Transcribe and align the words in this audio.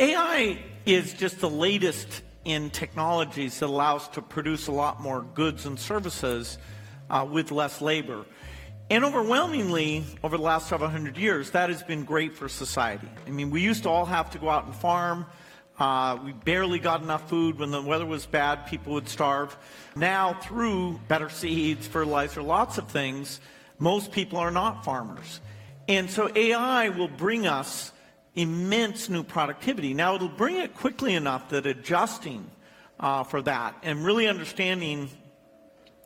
AI 0.00 0.58
is 0.86 1.12
just 1.12 1.40
the 1.40 1.50
latest 1.50 2.22
in 2.46 2.70
technologies 2.70 3.58
that 3.58 3.66
allows 3.66 4.08
to 4.08 4.22
produce 4.22 4.66
a 4.66 4.72
lot 4.72 4.98
more 4.98 5.20
goods 5.34 5.66
and 5.66 5.78
services 5.78 6.56
uh, 7.10 7.28
with 7.30 7.52
less 7.52 7.82
labor. 7.82 8.24
And 8.88 9.04
overwhelmingly, 9.04 10.06
over 10.24 10.38
the 10.38 10.42
last 10.42 10.70
several 10.70 10.88
hundred 10.88 11.18
years, 11.18 11.50
that 11.50 11.68
has 11.68 11.82
been 11.82 12.04
great 12.04 12.34
for 12.34 12.48
society. 12.48 13.10
I 13.26 13.30
mean, 13.30 13.50
we 13.50 13.60
used 13.60 13.82
to 13.82 13.90
all 13.90 14.06
have 14.06 14.30
to 14.30 14.38
go 14.38 14.48
out 14.48 14.64
and 14.64 14.74
farm. 14.74 15.26
Uh, 15.78 16.18
we 16.24 16.32
barely 16.32 16.78
got 16.78 17.02
enough 17.02 17.28
food. 17.28 17.58
When 17.58 17.70
the 17.70 17.82
weather 17.82 18.06
was 18.06 18.24
bad, 18.24 18.66
people 18.68 18.94
would 18.94 19.06
starve. 19.06 19.54
Now, 19.96 20.32
through 20.32 20.98
better 21.08 21.28
seeds, 21.28 21.86
fertilizer, 21.86 22.42
lots 22.42 22.78
of 22.78 22.88
things, 22.88 23.38
most 23.78 24.12
people 24.12 24.38
are 24.38 24.50
not 24.50 24.82
farmers. 24.82 25.40
And 25.88 26.08
so 26.08 26.30
AI 26.34 26.88
will 26.88 27.08
bring 27.08 27.46
us 27.46 27.92
immense 28.40 29.08
new 29.08 29.22
productivity. 29.22 29.94
Now, 29.94 30.14
it'll 30.14 30.28
bring 30.28 30.56
it 30.56 30.74
quickly 30.74 31.14
enough 31.14 31.48
that 31.50 31.66
adjusting 31.66 32.50
uh, 32.98 33.24
for 33.24 33.42
that 33.42 33.76
and 33.82 34.04
really 34.04 34.28
understanding 34.28 35.08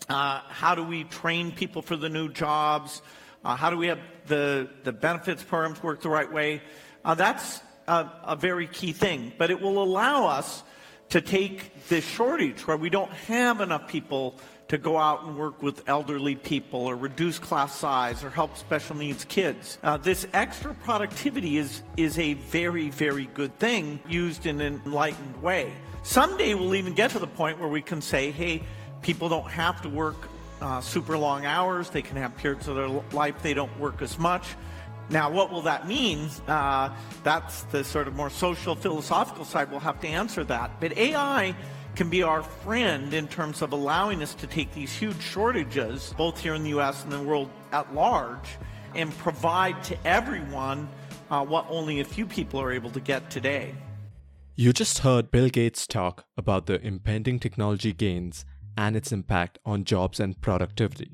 uh, 0.08 0.40
how 0.48 0.74
do 0.74 0.84
we 0.84 1.04
train 1.04 1.52
people 1.52 1.82
for 1.82 1.96
the 1.96 2.08
new 2.08 2.28
jobs, 2.28 3.02
uh, 3.44 3.56
how 3.56 3.70
do 3.70 3.76
we 3.76 3.86
have 3.86 4.00
the, 4.26 4.68
the 4.84 4.92
benefits 4.92 5.42
programs 5.42 5.82
work 5.82 6.00
the 6.02 6.08
right 6.08 6.30
way, 6.32 6.62
uh, 7.04 7.14
that's 7.14 7.60
a, 7.86 8.08
a 8.24 8.36
very 8.36 8.66
key 8.66 8.92
thing. 8.92 9.32
But 9.38 9.50
it 9.50 9.60
will 9.60 9.82
allow 9.82 10.26
us 10.26 10.62
to 11.10 11.20
take 11.20 11.88
this 11.88 12.04
shortage 12.04 12.66
where 12.66 12.76
we 12.76 12.90
don't 12.90 13.10
have 13.10 13.60
enough 13.60 13.88
people 13.88 14.38
to 14.74 14.78
go 14.78 14.98
out 14.98 15.22
and 15.22 15.38
work 15.38 15.62
with 15.62 15.88
elderly 15.88 16.34
people 16.34 16.80
or 16.80 16.96
reduce 16.96 17.38
class 17.38 17.78
size 17.78 18.24
or 18.24 18.30
help 18.30 18.56
special 18.56 18.96
needs 18.96 19.24
kids. 19.24 19.78
Uh, 19.84 19.96
this 19.96 20.26
extra 20.32 20.74
productivity 20.74 21.58
is, 21.58 21.82
is 21.96 22.18
a 22.18 22.34
very, 22.34 22.90
very 22.90 23.26
good 23.34 23.56
thing 23.60 24.00
used 24.08 24.46
in 24.46 24.60
an 24.60 24.82
enlightened 24.84 25.40
way. 25.40 25.72
Someday 26.02 26.54
we'll 26.54 26.74
even 26.74 26.92
get 26.92 27.12
to 27.12 27.20
the 27.20 27.26
point 27.28 27.60
where 27.60 27.68
we 27.68 27.80
can 27.80 28.02
say, 28.02 28.32
hey, 28.32 28.64
people 29.00 29.28
don't 29.28 29.48
have 29.48 29.80
to 29.82 29.88
work 29.88 30.16
uh, 30.60 30.80
super 30.80 31.16
long 31.16 31.46
hours. 31.46 31.90
They 31.90 32.02
can 32.02 32.16
have 32.16 32.36
periods 32.36 32.66
of 32.66 32.74
their 32.74 32.88
life 33.12 33.40
they 33.42 33.54
don't 33.54 33.78
work 33.78 34.02
as 34.02 34.18
much. 34.18 34.56
Now, 35.08 35.30
what 35.30 35.52
will 35.52 35.62
that 35.62 35.86
mean? 35.86 36.30
Uh, 36.48 36.90
that's 37.22 37.62
the 37.64 37.84
sort 37.84 38.08
of 38.08 38.16
more 38.16 38.30
social, 38.30 38.74
philosophical 38.74 39.44
side. 39.44 39.70
We'll 39.70 39.78
have 39.80 40.00
to 40.00 40.08
answer 40.08 40.42
that. 40.44 40.80
But 40.80 40.96
AI 40.98 41.54
can 41.94 42.10
be 42.10 42.22
our 42.22 42.42
friend 42.42 43.14
in 43.14 43.28
terms 43.28 43.62
of 43.62 43.72
allowing 43.72 44.22
us 44.22 44.34
to 44.34 44.46
take 44.46 44.72
these 44.72 44.92
huge 44.92 45.20
shortages, 45.20 46.12
both 46.16 46.40
here 46.40 46.54
in 46.54 46.64
the 46.64 46.70
US 46.70 47.04
and 47.04 47.12
the 47.12 47.22
world 47.22 47.48
at 47.72 47.94
large, 47.94 48.58
and 48.94 49.16
provide 49.18 49.82
to 49.84 50.06
everyone 50.06 50.88
uh, 51.30 51.44
what 51.44 51.66
only 51.68 52.00
a 52.00 52.04
few 52.04 52.26
people 52.26 52.60
are 52.60 52.72
able 52.72 52.90
to 52.90 53.00
get 53.00 53.30
today. 53.30 53.74
You 54.56 54.72
just 54.72 54.98
heard 54.98 55.30
Bill 55.30 55.48
Gates 55.48 55.86
talk 55.86 56.26
about 56.36 56.66
the 56.66 56.80
impending 56.80 57.38
technology 57.40 57.92
gains 57.92 58.44
and 58.76 58.96
its 58.96 59.12
impact 59.12 59.58
on 59.64 59.84
jobs 59.84 60.20
and 60.20 60.40
productivity. 60.40 61.10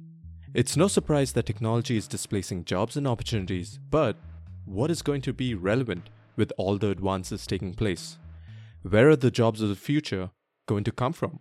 It's 0.52 0.76
no 0.76 0.88
surprise 0.88 1.32
that 1.32 1.46
technology 1.46 1.96
is 1.96 2.08
displacing 2.08 2.64
jobs 2.64 2.96
and 2.96 3.06
opportunities, 3.06 3.78
but 3.90 4.16
what 4.64 4.90
is 4.90 5.02
going 5.02 5.22
to 5.22 5.32
be 5.32 5.54
relevant 5.54 6.10
with 6.36 6.52
all 6.58 6.76
the 6.76 6.90
advances 6.90 7.46
taking 7.46 7.74
place? 7.74 8.18
Where 8.82 9.10
are 9.10 9.16
the 9.16 9.30
jobs 9.30 9.60
of 9.60 9.68
the 9.68 9.76
future 9.76 10.30
going 10.70 10.84
to 10.84 10.92
come 10.92 11.12
from? 11.12 11.40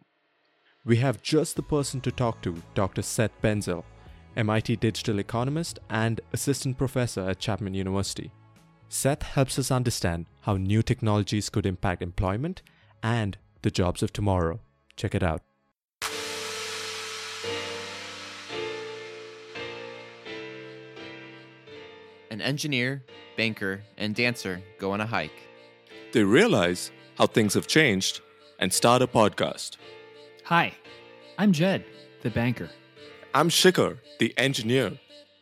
We 0.83 0.97
have 0.97 1.22
just 1.22 1.55
the 1.55 1.61
person 1.61 2.02
to 2.02 2.11
talk 2.11 2.41
to, 2.41 2.63
Dr. 2.73 3.03
Seth 3.03 3.39
Benzell, 3.44 3.83
MIT 4.35 4.77
digital 4.77 5.19
economist 5.19 5.77
and 5.88 6.19
assistant 6.33 6.80
professor 6.80 7.30
at 7.30 7.38
Chapman 7.38 7.75
University. 7.75 8.31
Seth 8.88 9.22
helps 9.22 9.59
us 9.59 9.69
understand 9.69 10.25
how 10.41 10.57
new 10.57 10.81
technologies 10.81 11.52
could 11.52 11.67
impact 11.67 12.02
employment 12.02 12.63
and 13.03 13.38
the 13.61 13.69
jobs 13.69 14.02
of 14.02 14.11
tomorrow. 14.11 14.61
Check 14.95 15.13
it 15.13 15.22
out. 15.22 15.44
An 22.31 22.41
engineer, 22.41 23.03
banker, 23.38 23.81
and 23.95 24.16
dancer 24.16 24.63
go 24.79 24.91
on 24.91 25.01
a 25.01 25.06
hike. 25.06 25.39
They 26.13 26.23
realize 26.23 26.89
how 27.16 27.28
things 27.28 27.53
have 27.53 27.68
changed 27.68 28.22
and 28.59 28.72
start 28.74 29.02
a 29.02 29.08
podcast. 29.08 29.78
Hi, 30.44 30.74
I'm 31.38 31.53
Jed, 31.53 31.86
the 32.22 32.30
banker. 32.30 32.70
I'm 33.34 33.50
Shikhar, 33.50 34.00
the 34.20 34.34
engineer. 34.38 34.92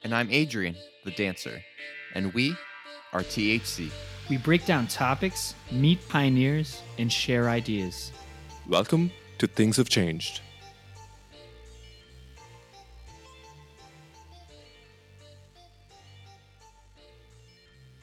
And 0.04 0.14
I'm 0.14 0.30
Adrian, 0.32 0.76
the 1.04 1.12
dancer. 1.12 1.62
And 2.14 2.34
we 2.34 2.56
are 3.14 3.22
THC. 3.22 3.90
We 4.30 4.38
break 4.38 4.66
down 4.66 4.88
topics, 4.88 5.56
meet 5.72 6.08
pioneers, 6.08 6.82
and 6.98 7.12
share 7.12 7.50
ideas. 7.50 8.12
Welcome 8.68 9.12
to 9.40 9.48
Things 9.48 9.78
Have 9.78 9.90
Changed. 9.90 10.42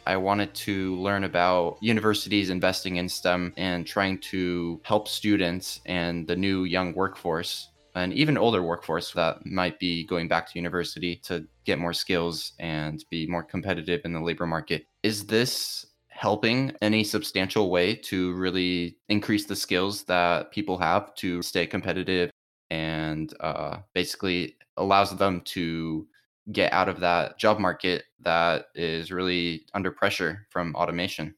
I 0.06 0.16
wanted 0.16 0.54
to 0.54 0.96
learn 0.96 1.24
about 1.24 1.78
universities 1.80 2.50
investing 2.50 2.96
in 2.96 3.08
STEM 3.08 3.54
and 3.56 3.86
trying 3.86 4.18
to 4.30 4.80
help 4.84 5.08
students 5.08 5.80
and 5.86 6.26
the 6.26 6.36
new 6.36 6.64
young 6.64 6.94
workforce 6.94 7.70
and 7.94 8.12
even 8.12 8.36
older 8.36 8.62
workforce 8.62 9.12
that 9.12 9.46
might 9.46 9.78
be 9.78 10.04
going 10.04 10.28
back 10.28 10.50
to 10.50 10.58
university 10.58 11.16
to 11.16 11.46
get 11.64 11.78
more 11.78 11.92
skills 11.92 12.52
and 12.58 13.04
be 13.10 13.26
more 13.26 13.42
competitive 13.42 14.00
in 14.04 14.12
the 14.12 14.20
labor 14.20 14.46
market. 14.46 14.86
Is 15.02 15.26
this 15.26 15.86
helping 16.08 16.72
any 16.80 17.04
substantial 17.04 17.70
way 17.70 17.94
to 17.94 18.34
really 18.34 18.96
increase 19.08 19.46
the 19.46 19.56
skills 19.56 20.04
that 20.04 20.50
people 20.52 20.78
have 20.78 21.14
to 21.16 21.42
stay 21.42 21.66
competitive 21.66 22.30
and 22.70 23.34
uh, 23.40 23.78
basically 23.94 24.56
allows 24.76 25.16
them 25.16 25.40
to 25.42 26.06
get 26.52 26.72
out 26.72 26.88
of 26.88 27.00
that 27.00 27.38
job 27.38 27.58
market 27.58 28.04
that 28.20 28.66
is 28.74 29.10
really 29.10 29.64
under 29.74 29.90
pressure 29.90 30.46
from 30.50 30.74
automation? 30.74 31.34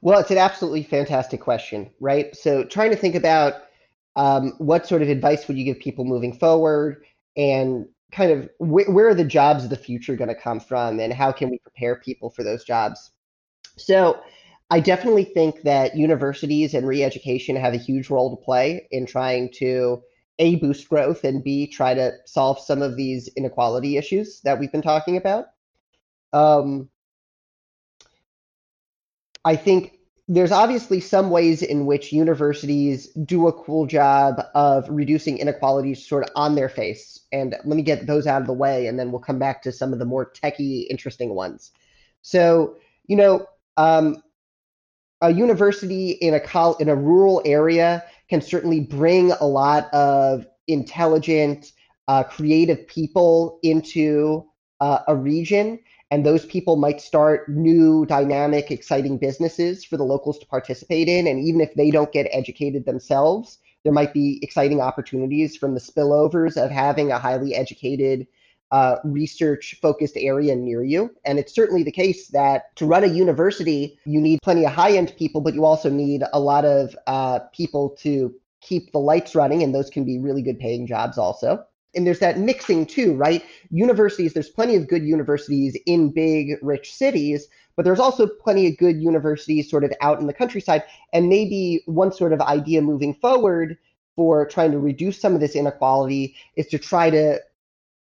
Well, 0.00 0.18
it's 0.18 0.30
an 0.30 0.38
absolutely 0.38 0.82
fantastic 0.82 1.40
question, 1.40 1.90
right? 2.00 2.34
So, 2.36 2.64
trying 2.64 2.90
to 2.90 2.96
think 2.96 3.14
about 3.14 3.54
um, 4.16 4.52
what 4.58 4.86
sort 4.86 5.02
of 5.02 5.08
advice 5.08 5.48
would 5.48 5.56
you 5.56 5.64
give 5.64 5.78
people 5.78 6.04
moving 6.04 6.32
forward 6.32 7.04
and 7.36 7.86
kind 8.12 8.30
of 8.30 8.50
wh- 8.58 8.88
where 8.88 9.08
are 9.08 9.14
the 9.14 9.24
jobs 9.24 9.64
of 9.64 9.70
the 9.70 9.76
future 9.76 10.14
going 10.14 10.28
to 10.28 10.34
come 10.34 10.60
from 10.60 11.00
and 11.00 11.12
how 11.12 11.32
can 11.32 11.50
we 11.50 11.58
prepare 11.58 11.96
people 11.96 12.30
for 12.30 12.44
those 12.44 12.64
jobs? 12.64 13.12
So, 13.76 14.20
I 14.70 14.80
definitely 14.80 15.24
think 15.24 15.62
that 15.62 15.96
universities 15.96 16.74
and 16.74 16.86
re 16.86 17.02
education 17.02 17.56
have 17.56 17.74
a 17.74 17.78
huge 17.78 18.10
role 18.10 18.36
to 18.36 18.42
play 18.42 18.86
in 18.90 19.06
trying 19.06 19.52
to 19.54 20.02
a 20.38 20.56
boost 20.56 20.88
growth 20.88 21.24
and 21.24 21.44
b 21.44 21.66
try 21.66 21.94
to 21.94 22.12
solve 22.26 22.58
some 22.58 22.82
of 22.82 22.96
these 22.96 23.28
inequality 23.36 23.96
issues 23.96 24.40
that 24.42 24.58
we've 24.58 24.72
been 24.72 24.82
talking 24.82 25.16
about. 25.16 25.46
Um, 26.32 26.88
i 29.44 29.54
think 29.54 29.98
there's 30.26 30.52
obviously 30.52 31.00
some 31.00 31.28
ways 31.28 31.62
in 31.62 31.84
which 31.84 32.12
universities 32.12 33.08
do 33.26 33.46
a 33.46 33.52
cool 33.52 33.86
job 33.86 34.42
of 34.54 34.88
reducing 34.88 35.36
inequalities 35.36 36.06
sort 36.06 36.24
of 36.24 36.30
on 36.34 36.54
their 36.54 36.70
face. 36.70 37.20
And 37.30 37.54
let 37.64 37.76
me 37.76 37.82
get 37.82 38.06
those 38.06 38.26
out 38.26 38.40
of 38.40 38.46
the 38.46 38.54
way 38.54 38.86
and 38.86 38.98
then 38.98 39.12
we'll 39.12 39.20
come 39.20 39.38
back 39.38 39.62
to 39.62 39.72
some 39.72 39.92
of 39.92 39.98
the 39.98 40.06
more 40.06 40.32
techie 40.32 40.86
interesting 40.88 41.34
ones. 41.34 41.72
So 42.22 42.76
you 43.06 43.16
know 43.16 43.46
um, 43.76 44.22
a 45.20 45.30
university 45.30 46.12
in 46.12 46.34
a 46.34 46.40
col- 46.40 46.76
in 46.76 46.88
a 46.88 46.96
rural 46.96 47.42
area 47.44 48.02
can 48.34 48.42
certainly 48.42 48.80
bring 48.80 49.30
a 49.30 49.46
lot 49.46 49.88
of 49.94 50.44
intelligent, 50.66 51.70
uh, 52.08 52.24
creative 52.24 52.84
people 52.88 53.60
into 53.62 54.44
uh, 54.80 54.98
a 55.06 55.14
region. 55.14 55.78
And 56.10 56.26
those 56.26 56.44
people 56.44 56.74
might 56.74 57.00
start 57.00 57.48
new, 57.48 58.04
dynamic, 58.06 58.72
exciting 58.72 59.18
businesses 59.18 59.84
for 59.84 59.96
the 59.96 60.02
locals 60.02 60.40
to 60.40 60.46
participate 60.46 61.06
in. 61.06 61.28
And 61.28 61.38
even 61.38 61.60
if 61.60 61.72
they 61.74 61.92
don't 61.92 62.10
get 62.10 62.26
educated 62.32 62.86
themselves, 62.86 63.58
there 63.84 63.92
might 63.92 64.12
be 64.12 64.40
exciting 64.42 64.80
opportunities 64.80 65.56
from 65.56 65.74
the 65.74 65.80
spillovers 65.80 66.56
of 66.56 66.72
having 66.72 67.12
a 67.12 67.20
highly 67.20 67.54
educated 67.54 68.26
uh, 68.70 68.96
research 69.04 69.76
focused 69.80 70.16
area 70.16 70.56
near 70.56 70.82
you. 70.82 71.14
And 71.24 71.38
it's 71.38 71.54
certainly 71.54 71.82
the 71.82 71.92
case 71.92 72.28
that 72.28 72.74
to 72.76 72.86
run 72.86 73.04
a 73.04 73.08
university, 73.08 73.98
you 74.04 74.20
need 74.20 74.40
plenty 74.42 74.64
of 74.64 74.72
high 74.72 74.92
end 74.92 75.14
people, 75.16 75.40
but 75.40 75.54
you 75.54 75.64
also 75.64 75.90
need 75.90 76.22
a 76.32 76.40
lot 76.40 76.64
of 76.64 76.96
uh, 77.06 77.40
people 77.52 77.90
to 78.00 78.34
keep 78.60 78.92
the 78.92 78.98
lights 78.98 79.34
running. 79.34 79.62
And 79.62 79.74
those 79.74 79.90
can 79.90 80.04
be 80.04 80.18
really 80.18 80.42
good 80.42 80.58
paying 80.58 80.86
jobs 80.86 81.18
also. 81.18 81.64
And 81.94 82.06
there's 82.06 82.18
that 82.18 82.38
mixing 82.38 82.86
too, 82.86 83.14
right? 83.14 83.44
Universities, 83.70 84.32
there's 84.32 84.48
plenty 84.48 84.74
of 84.74 84.88
good 84.88 85.04
universities 85.04 85.78
in 85.86 86.10
big, 86.10 86.58
rich 86.60 86.92
cities, 86.92 87.46
but 87.76 87.84
there's 87.84 88.00
also 88.00 88.26
plenty 88.26 88.66
of 88.66 88.76
good 88.76 89.00
universities 89.00 89.70
sort 89.70 89.84
of 89.84 89.92
out 90.00 90.18
in 90.18 90.26
the 90.26 90.32
countryside. 90.32 90.82
And 91.12 91.28
maybe 91.28 91.82
one 91.86 92.10
sort 92.10 92.32
of 92.32 92.40
idea 92.40 92.82
moving 92.82 93.14
forward 93.14 93.78
for 94.16 94.46
trying 94.46 94.72
to 94.72 94.78
reduce 94.78 95.20
some 95.20 95.34
of 95.34 95.40
this 95.40 95.56
inequality 95.56 96.36
is 96.56 96.66
to 96.68 96.78
try 96.78 97.10
to 97.10 97.40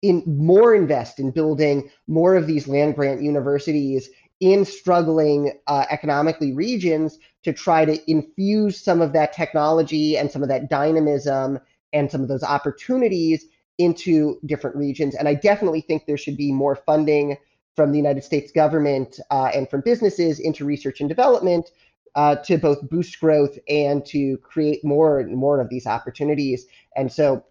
in 0.03 0.21
more 0.27 0.75
invest 0.75 1.17
in 1.17 1.31
building 1.31 1.89
more 2.07 2.35
of 2.35 2.45
these 2.45 2.67
land 2.67 2.93
grant 2.93 3.23
universities 3.23 4.09
in 4.41 4.65
struggling 4.65 5.53
uh, 5.67 5.85
economically 5.89 6.53
regions 6.53 7.17
to 7.43 7.53
try 7.53 7.85
to 7.85 8.11
infuse 8.11 8.79
some 8.79 9.01
of 9.01 9.13
that 9.13 9.31
technology 9.31 10.17
and 10.17 10.29
some 10.29 10.43
of 10.43 10.49
that 10.49 10.69
dynamism 10.69 11.57
and 11.93 12.11
some 12.11 12.21
of 12.21 12.27
those 12.27 12.43
opportunities 12.43 13.45
into 13.77 14.37
different 14.45 14.75
regions. 14.75 15.15
And 15.15 15.27
I 15.27 15.35
definitely 15.35 15.81
think 15.81 16.05
there 16.05 16.17
should 16.17 16.37
be 16.37 16.51
more 16.51 16.75
funding 16.75 17.37
from 17.75 17.91
the 17.91 17.97
United 17.97 18.23
States 18.23 18.51
government 18.51 19.19
uh, 19.31 19.51
and 19.53 19.69
from 19.69 19.81
businesses 19.81 20.39
into 20.39 20.65
research 20.65 20.99
and 20.99 21.09
development 21.09 21.71
uh, 22.15 22.35
to 22.35 22.57
both 22.57 22.87
boost 22.89 23.19
growth 23.19 23.57
and 23.69 24.05
to 24.07 24.37
create 24.39 24.83
more 24.83 25.19
and 25.19 25.35
more 25.35 25.61
of 25.61 25.69
these 25.69 25.87
opportunities. 25.87 26.67
And 26.95 27.11
so, 27.11 27.43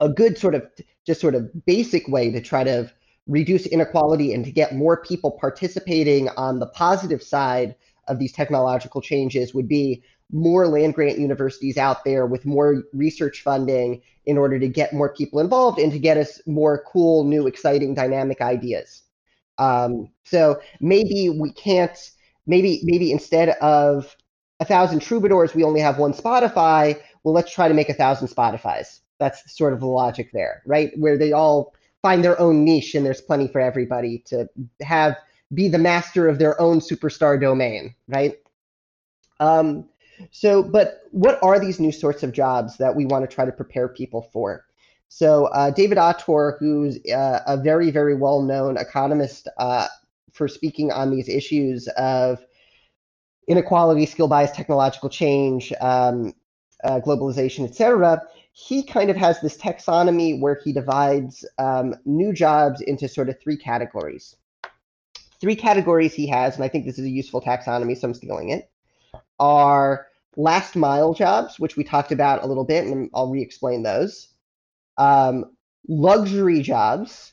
a 0.00 0.08
good 0.08 0.38
sort 0.38 0.54
of 0.54 0.66
just 1.06 1.20
sort 1.20 1.34
of 1.34 1.50
basic 1.66 2.08
way 2.08 2.30
to 2.30 2.40
try 2.40 2.64
to 2.64 2.90
reduce 3.26 3.66
inequality 3.66 4.32
and 4.32 4.44
to 4.44 4.50
get 4.50 4.74
more 4.74 5.02
people 5.02 5.30
participating 5.30 6.28
on 6.30 6.58
the 6.58 6.66
positive 6.66 7.22
side 7.22 7.74
of 8.08 8.18
these 8.18 8.32
technological 8.32 9.00
changes 9.00 9.54
would 9.54 9.68
be 9.68 10.02
more 10.32 10.66
land 10.66 10.94
grant 10.94 11.18
universities 11.18 11.76
out 11.76 12.04
there 12.04 12.26
with 12.26 12.44
more 12.44 12.82
research 12.92 13.42
funding 13.42 14.02
in 14.26 14.36
order 14.36 14.58
to 14.58 14.68
get 14.68 14.92
more 14.92 15.12
people 15.14 15.38
involved 15.38 15.78
and 15.78 15.92
to 15.92 15.98
get 15.98 16.16
us 16.16 16.40
more 16.46 16.82
cool, 16.86 17.24
new, 17.24 17.46
exciting, 17.46 17.94
dynamic 17.94 18.40
ideas. 18.40 19.02
Um, 19.58 20.08
so 20.24 20.60
maybe 20.80 21.30
we 21.30 21.52
can't, 21.52 21.96
maybe 22.46 22.80
maybe 22.84 23.12
instead 23.12 23.50
of 23.60 24.16
a 24.60 24.64
thousand 24.64 25.00
troubadours, 25.00 25.54
we 25.54 25.62
only 25.62 25.80
have 25.80 25.98
one 25.98 26.12
Spotify. 26.12 27.00
Well, 27.22 27.34
let's 27.34 27.52
try 27.52 27.68
to 27.68 27.74
make 27.74 27.88
a 27.88 27.94
thousand 27.94 28.28
Spotifys. 28.28 29.00
That's 29.18 29.56
sort 29.56 29.72
of 29.72 29.80
the 29.80 29.86
logic 29.86 30.30
there, 30.32 30.62
right? 30.66 30.92
Where 30.96 31.16
they 31.16 31.32
all 31.32 31.74
find 32.02 32.22
their 32.22 32.38
own 32.40 32.64
niche 32.64 32.94
and 32.94 33.04
there's 33.04 33.20
plenty 33.20 33.48
for 33.48 33.60
everybody 33.60 34.18
to 34.26 34.48
have 34.82 35.16
be 35.52 35.68
the 35.68 35.78
master 35.78 36.28
of 36.28 36.38
their 36.38 36.60
own 36.60 36.80
superstar 36.80 37.40
domain, 37.40 37.94
right? 38.08 38.34
Um, 39.40 39.88
so, 40.30 40.62
but 40.62 41.02
what 41.10 41.42
are 41.42 41.58
these 41.58 41.80
new 41.80 41.92
sorts 41.92 42.22
of 42.22 42.32
jobs 42.32 42.76
that 42.78 42.94
we 42.94 43.04
want 43.06 43.28
to 43.28 43.34
try 43.34 43.44
to 43.44 43.52
prepare 43.52 43.88
people 43.88 44.28
for? 44.32 44.64
So, 45.08 45.46
uh, 45.46 45.70
David 45.70 45.98
Autor, 45.98 46.56
who's 46.58 46.98
uh, 47.06 47.40
a 47.46 47.56
very, 47.56 47.90
very 47.90 48.14
well 48.14 48.42
known 48.42 48.76
economist 48.76 49.48
uh, 49.58 49.86
for 50.32 50.48
speaking 50.48 50.90
on 50.90 51.10
these 51.10 51.28
issues 51.28 51.88
of 51.96 52.44
inequality, 53.46 54.06
skill 54.06 54.28
bias, 54.28 54.50
technological 54.52 55.08
change, 55.08 55.72
um, 55.80 56.34
uh, 56.82 57.00
globalization, 57.00 57.64
etc., 57.64 58.22
he 58.54 58.82
kind 58.82 59.10
of 59.10 59.16
has 59.16 59.40
this 59.40 59.56
taxonomy 59.56 60.40
where 60.40 60.58
he 60.64 60.72
divides 60.72 61.44
um, 61.58 61.94
new 62.06 62.32
jobs 62.32 62.80
into 62.80 63.08
sort 63.08 63.28
of 63.28 63.38
three 63.40 63.56
categories. 63.56 64.36
Three 65.40 65.56
categories 65.56 66.14
he 66.14 66.26
has, 66.28 66.54
and 66.54 66.64
I 66.64 66.68
think 66.68 66.86
this 66.86 66.98
is 66.98 67.04
a 67.04 67.10
useful 67.10 67.42
taxonomy, 67.42 67.98
so 67.98 68.08
I'm 68.08 68.14
stealing 68.14 68.50
it 68.50 68.70
are 69.40 70.06
last 70.36 70.76
mile 70.76 71.14
jobs, 71.14 71.58
which 71.58 71.76
we 71.76 71.84
talked 71.84 72.12
about 72.12 72.42
a 72.42 72.46
little 72.46 72.64
bit, 72.64 72.86
and 72.86 73.10
I'll 73.14 73.30
re 73.30 73.42
explain 73.42 73.82
those, 73.82 74.28
um, 74.98 75.56
luxury 75.88 76.62
jobs, 76.62 77.32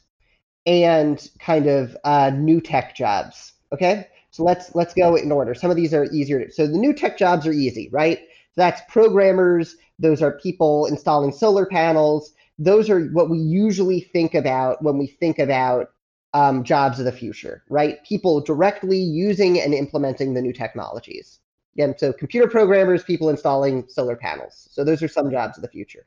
and 0.65 1.25
kind 1.39 1.67
of 1.67 1.95
uh, 2.03 2.31
new 2.33 2.61
tech 2.61 2.95
jobs. 2.95 3.53
Okay, 3.71 4.07
so 4.31 4.43
let's 4.43 4.75
let's 4.75 4.93
go 4.93 5.15
in 5.15 5.31
order. 5.31 5.53
Some 5.53 5.71
of 5.71 5.77
these 5.77 5.93
are 5.93 6.05
easier. 6.05 6.45
To, 6.45 6.51
so 6.51 6.67
the 6.67 6.77
new 6.77 6.93
tech 6.93 7.17
jobs 7.17 7.47
are 7.47 7.53
easy, 7.53 7.89
right? 7.91 8.19
So 8.53 8.61
that's 8.61 8.81
programmers. 8.89 9.77
Those 10.01 10.21
are 10.21 10.31
people 10.31 10.87
installing 10.87 11.31
solar 11.31 11.65
panels. 11.65 12.33
Those 12.57 12.89
are 12.89 13.05
what 13.09 13.29
we 13.29 13.37
usually 13.37 14.01
think 14.01 14.33
about 14.33 14.83
when 14.83 14.97
we 14.97 15.07
think 15.07 15.39
about 15.39 15.91
um, 16.33 16.63
jobs 16.63 16.99
of 16.99 17.05
the 17.05 17.11
future, 17.11 17.63
right? 17.69 18.03
People 18.03 18.41
directly 18.41 18.97
using 18.97 19.59
and 19.59 19.73
implementing 19.73 20.33
the 20.33 20.41
new 20.41 20.53
technologies. 20.53 21.39
Again, 21.75 21.95
so 21.97 22.11
computer 22.11 22.47
programmers, 22.47 23.03
people 23.03 23.29
installing 23.29 23.85
solar 23.87 24.15
panels. 24.15 24.67
So 24.71 24.83
those 24.83 25.03
are 25.03 25.07
some 25.07 25.31
jobs 25.31 25.57
of 25.57 25.61
the 25.61 25.69
future. 25.69 26.05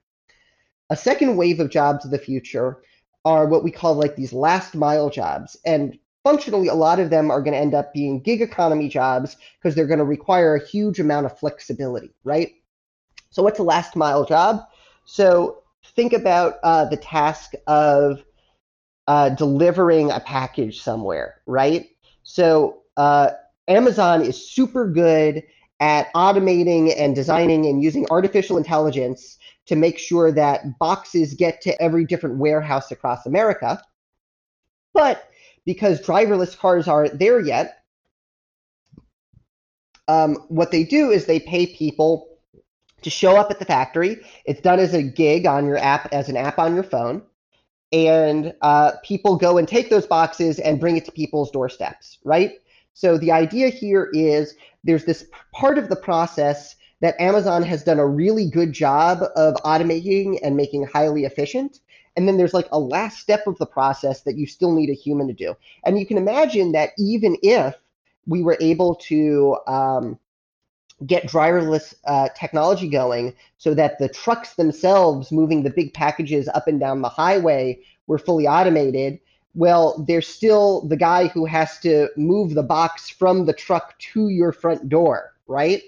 A 0.90 0.96
second 0.96 1.36
wave 1.36 1.60
of 1.60 1.70
jobs 1.70 2.04
of 2.04 2.10
the 2.10 2.18
future 2.18 2.82
are 3.24 3.46
what 3.46 3.64
we 3.64 3.70
call 3.70 3.94
like 3.94 4.16
these 4.16 4.32
last 4.32 4.74
mile 4.74 5.08
jobs. 5.08 5.56
And 5.64 5.98
functionally, 6.24 6.68
a 6.68 6.74
lot 6.74 7.00
of 7.00 7.10
them 7.10 7.30
are 7.30 7.40
going 7.40 7.54
to 7.54 7.58
end 7.58 7.74
up 7.74 7.94
being 7.94 8.20
gig 8.20 8.42
economy 8.42 8.88
jobs 8.88 9.36
because 9.58 9.74
they're 9.74 9.86
going 9.86 9.98
to 9.98 10.04
require 10.04 10.56
a 10.56 10.66
huge 10.66 11.00
amount 11.00 11.26
of 11.26 11.38
flexibility, 11.38 12.14
right? 12.24 12.52
So 13.34 13.42
what's 13.42 13.58
a 13.58 13.64
last 13.64 13.96
mile 13.96 14.24
job? 14.24 14.60
So 15.06 15.64
think 15.96 16.12
about 16.12 16.54
uh, 16.62 16.84
the 16.84 16.96
task 16.96 17.52
of 17.66 18.22
uh, 19.08 19.30
delivering 19.30 20.12
a 20.12 20.20
package 20.20 20.80
somewhere, 20.80 21.40
right? 21.44 21.88
So 22.22 22.82
uh, 22.96 23.30
Amazon 23.66 24.22
is 24.22 24.48
super 24.48 24.88
good 24.88 25.42
at 25.80 26.12
automating 26.14 26.94
and 26.96 27.16
designing 27.16 27.66
and 27.66 27.82
using 27.82 28.06
artificial 28.08 28.56
intelligence 28.56 29.36
to 29.66 29.74
make 29.74 29.98
sure 29.98 30.30
that 30.30 30.78
boxes 30.78 31.34
get 31.34 31.60
to 31.62 31.82
every 31.82 32.04
different 32.04 32.38
warehouse 32.38 32.92
across 32.92 33.26
America. 33.26 33.82
But 34.92 35.28
because 35.66 36.00
driverless 36.00 36.56
cars 36.56 36.86
aren't 36.86 37.18
there 37.18 37.40
yet, 37.40 37.78
um, 40.06 40.36
what 40.46 40.70
they 40.70 40.84
do 40.84 41.10
is 41.10 41.26
they 41.26 41.40
pay 41.40 41.66
people 41.66 42.28
to 43.04 43.10
show 43.10 43.36
up 43.36 43.50
at 43.50 43.58
the 43.58 43.64
factory. 43.64 44.20
It's 44.44 44.60
done 44.60 44.80
as 44.80 44.94
a 44.94 45.02
gig 45.02 45.46
on 45.46 45.66
your 45.66 45.78
app, 45.78 46.12
as 46.12 46.28
an 46.28 46.36
app 46.36 46.58
on 46.58 46.74
your 46.74 46.82
phone. 46.82 47.22
And 47.92 48.52
uh, 48.62 48.92
people 49.04 49.36
go 49.36 49.56
and 49.56 49.68
take 49.68 49.88
those 49.88 50.06
boxes 50.06 50.58
and 50.58 50.80
bring 50.80 50.96
it 50.96 51.04
to 51.04 51.12
people's 51.12 51.50
doorsteps, 51.50 52.18
right? 52.24 52.54
So 52.94 53.18
the 53.18 53.30
idea 53.30 53.68
here 53.68 54.10
is 54.12 54.54
there's 54.82 55.04
this 55.04 55.26
part 55.52 55.78
of 55.78 55.88
the 55.88 55.96
process 55.96 56.74
that 57.00 57.20
Amazon 57.20 57.62
has 57.62 57.84
done 57.84 57.98
a 57.98 58.06
really 58.06 58.48
good 58.48 58.72
job 58.72 59.22
of 59.36 59.54
automating 59.56 60.38
and 60.42 60.56
making 60.56 60.86
highly 60.86 61.24
efficient. 61.24 61.80
And 62.16 62.26
then 62.26 62.36
there's 62.36 62.54
like 62.54 62.68
a 62.72 62.78
last 62.78 63.18
step 63.18 63.46
of 63.46 63.58
the 63.58 63.66
process 63.66 64.22
that 64.22 64.36
you 64.36 64.46
still 64.46 64.72
need 64.72 64.90
a 64.90 64.94
human 64.94 65.26
to 65.28 65.34
do. 65.34 65.54
And 65.84 65.98
you 65.98 66.06
can 66.06 66.16
imagine 66.16 66.72
that 66.72 66.90
even 66.96 67.36
if 67.42 67.74
we 68.26 68.42
were 68.42 68.56
able 68.60 68.94
to 68.94 69.58
um, 69.66 70.18
get 71.06 71.28
driverless 71.28 71.94
uh, 72.06 72.28
technology 72.38 72.88
going 72.88 73.34
so 73.58 73.74
that 73.74 73.98
the 73.98 74.08
trucks 74.08 74.54
themselves 74.54 75.32
moving 75.32 75.62
the 75.62 75.70
big 75.70 75.92
packages 75.92 76.48
up 76.54 76.68
and 76.68 76.80
down 76.80 77.02
the 77.02 77.08
highway 77.08 77.78
were 78.06 78.18
fully 78.18 78.46
automated, 78.46 79.18
well, 79.54 80.04
there's 80.06 80.26
still 80.26 80.86
the 80.88 80.96
guy 80.96 81.28
who 81.28 81.46
has 81.46 81.78
to 81.80 82.08
move 82.16 82.54
the 82.54 82.62
box 82.62 83.08
from 83.08 83.46
the 83.46 83.52
truck 83.52 83.98
to 83.98 84.28
your 84.28 84.52
front 84.52 84.88
door, 84.88 85.34
right? 85.46 85.82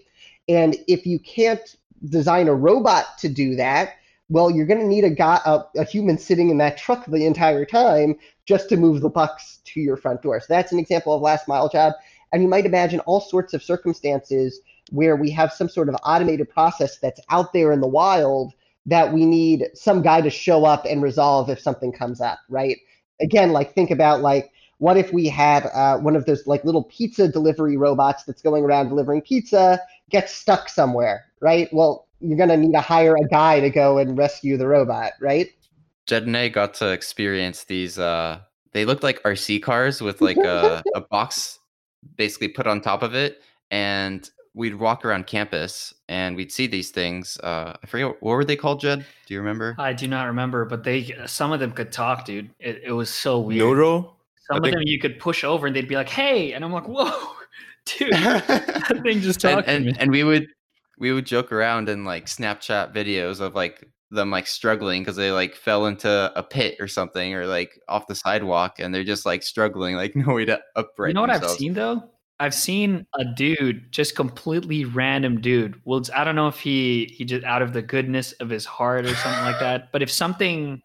And 0.48 0.76
if 0.86 1.06
you 1.06 1.18
can't 1.18 1.76
design 2.08 2.48
a 2.48 2.54
robot 2.54 3.18
to 3.18 3.28
do 3.28 3.56
that, 3.56 3.94
well, 4.28 4.50
you're 4.50 4.66
going 4.66 4.80
to 4.80 4.86
need 4.86 5.04
a 5.04 5.10
guy, 5.10 5.40
a, 5.44 5.62
a, 5.76 5.84
human 5.84 6.18
sitting 6.18 6.50
in 6.50 6.58
that 6.58 6.76
truck 6.76 7.06
the 7.06 7.26
entire 7.26 7.64
time 7.64 8.16
just 8.44 8.68
to 8.68 8.76
move 8.76 9.00
the 9.00 9.08
box 9.08 9.60
to 9.64 9.80
your 9.80 9.96
front 9.96 10.22
door. 10.22 10.40
So 10.40 10.46
that's 10.48 10.72
an 10.72 10.80
example 10.80 11.14
of 11.14 11.22
last 11.22 11.46
mile 11.46 11.68
job. 11.68 11.92
And 12.32 12.42
you 12.42 12.48
might 12.48 12.66
imagine 12.66 13.00
all 13.00 13.20
sorts 13.20 13.54
of 13.54 13.62
circumstances 13.62 14.60
where 14.90 15.16
we 15.16 15.30
have 15.30 15.52
some 15.52 15.68
sort 15.68 15.88
of 15.88 15.96
automated 16.04 16.48
process 16.48 16.98
that's 16.98 17.20
out 17.30 17.52
there 17.52 17.72
in 17.72 17.80
the 17.80 17.88
wild 17.88 18.52
that 18.86 19.12
we 19.12 19.26
need 19.26 19.66
some 19.74 20.00
guy 20.00 20.20
to 20.20 20.30
show 20.30 20.64
up 20.64 20.84
and 20.84 21.02
resolve 21.02 21.50
if 21.50 21.58
something 21.60 21.92
comes 21.92 22.20
up, 22.20 22.38
right? 22.48 22.78
again, 23.20 23.52
like 23.52 23.74
think 23.74 23.90
about 23.90 24.20
like 24.20 24.52
what 24.78 24.96
if 24.96 25.12
we 25.12 25.26
had 25.26 25.66
uh, 25.72 25.98
one 25.98 26.16
of 26.16 26.26
those 26.26 26.46
like 26.46 26.64
little 26.64 26.84
pizza 26.84 27.28
delivery 27.28 27.76
robots 27.76 28.24
that's 28.24 28.42
going 28.42 28.64
around 28.64 28.88
delivering 28.88 29.22
pizza 29.22 29.80
gets 30.10 30.34
stuck 30.34 30.68
somewhere, 30.68 31.24
right? 31.40 31.68
Well, 31.72 32.06
you're 32.20 32.38
gonna 32.38 32.56
need 32.56 32.72
to 32.72 32.80
hire 32.80 33.16
a 33.16 33.28
guy 33.28 33.60
to 33.60 33.70
go 33.70 33.98
and 33.98 34.16
rescue 34.16 34.56
the 34.56 34.66
robot, 34.66 35.12
right? 35.20 35.50
Jed 36.06 36.26
and 36.26 36.36
I 36.36 36.48
got 36.48 36.74
to 36.74 36.92
experience 36.92 37.64
these. 37.64 37.98
Uh, 37.98 38.40
they 38.72 38.84
looked 38.84 39.02
like 39.02 39.22
RC 39.22 39.62
cars 39.62 40.00
with 40.00 40.20
like 40.20 40.36
a, 40.44 40.82
a 40.94 41.00
box 41.00 41.58
basically 42.16 42.48
put 42.48 42.66
on 42.66 42.80
top 42.80 43.02
of 43.02 43.14
it, 43.14 43.42
and 43.70 44.30
we'd 44.56 44.74
walk 44.74 45.04
around 45.04 45.26
campus 45.26 45.92
and 46.08 46.34
we'd 46.34 46.50
see 46.50 46.66
these 46.66 46.90
things. 46.90 47.38
Uh, 47.44 47.76
I 47.80 47.86
forget 47.86 48.16
what 48.20 48.32
were 48.32 48.44
they 48.44 48.56
called, 48.56 48.80
Jed? 48.80 49.04
Do 49.26 49.34
you 49.34 49.40
remember? 49.40 49.76
I 49.78 49.92
do 49.92 50.08
not 50.08 50.24
remember, 50.24 50.64
but 50.64 50.82
they 50.82 51.14
some 51.26 51.52
of 51.52 51.60
them 51.60 51.70
could 51.72 51.92
talk, 51.92 52.24
dude. 52.24 52.50
It, 52.58 52.82
it 52.86 52.92
was 52.92 53.10
so 53.10 53.38
weird. 53.38 53.60
Neuro. 53.60 54.16
Some 54.48 54.54
I 54.54 54.56
of 54.56 54.62
think... 54.64 54.74
them 54.74 54.82
you 54.86 54.98
could 54.98 55.20
push 55.20 55.44
over 55.44 55.66
and 55.66 55.76
they'd 55.76 55.88
be 55.88 55.94
like, 55.94 56.08
"Hey," 56.08 56.54
and 56.54 56.64
I'm 56.64 56.72
like, 56.72 56.88
"Whoa, 56.88 57.12
dude!" 57.84 58.12
that 58.12 59.00
thing 59.02 59.20
just 59.20 59.40
talked 59.40 59.68
and, 59.68 59.88
and, 59.88 60.00
and 60.00 60.10
we 60.10 60.24
would 60.24 60.48
we 60.98 61.12
would 61.12 61.26
joke 61.26 61.52
around 61.52 61.88
and 61.88 62.06
like 62.06 62.26
Snapchat 62.26 62.94
videos 62.94 63.40
of 63.40 63.54
like 63.54 63.86
them 64.10 64.30
like 64.30 64.46
struggling 64.46 65.02
because 65.02 65.16
they 65.16 65.32
like 65.32 65.54
fell 65.54 65.86
into 65.86 66.32
a 66.34 66.42
pit 66.42 66.76
or 66.80 66.88
something 66.88 67.34
or 67.34 67.44
like 67.44 67.78
off 67.88 68.06
the 68.06 68.14
sidewalk 68.14 68.76
and 68.78 68.94
they're 68.94 69.04
just 69.04 69.26
like 69.26 69.42
struggling 69.42 69.96
like 69.96 70.16
no 70.16 70.32
way 70.32 70.46
to 70.46 70.58
upright. 70.76 71.10
You 71.10 71.14
know 71.14 71.20
what 71.22 71.30
themselves. 71.30 71.54
I've 71.54 71.58
seen 71.58 71.74
though? 71.74 72.08
I've 72.38 72.54
seen 72.54 73.06
a 73.14 73.24
dude, 73.24 73.90
just 73.90 74.14
completely 74.14 74.84
random 74.84 75.40
dude. 75.40 75.80
Well, 75.84 76.02
I 76.14 76.22
don't 76.24 76.36
know 76.36 76.48
if 76.48 76.60
he 76.60 77.06
he 77.16 77.24
just 77.24 77.44
out 77.44 77.62
of 77.62 77.72
the 77.72 77.82
goodness 77.82 78.32
of 78.32 78.50
his 78.50 78.64
heart 78.66 79.06
or 79.06 79.14
something 79.14 79.42
like 79.44 79.58
that. 79.60 79.88
But 79.92 80.02
if 80.02 80.10
something 80.10 80.82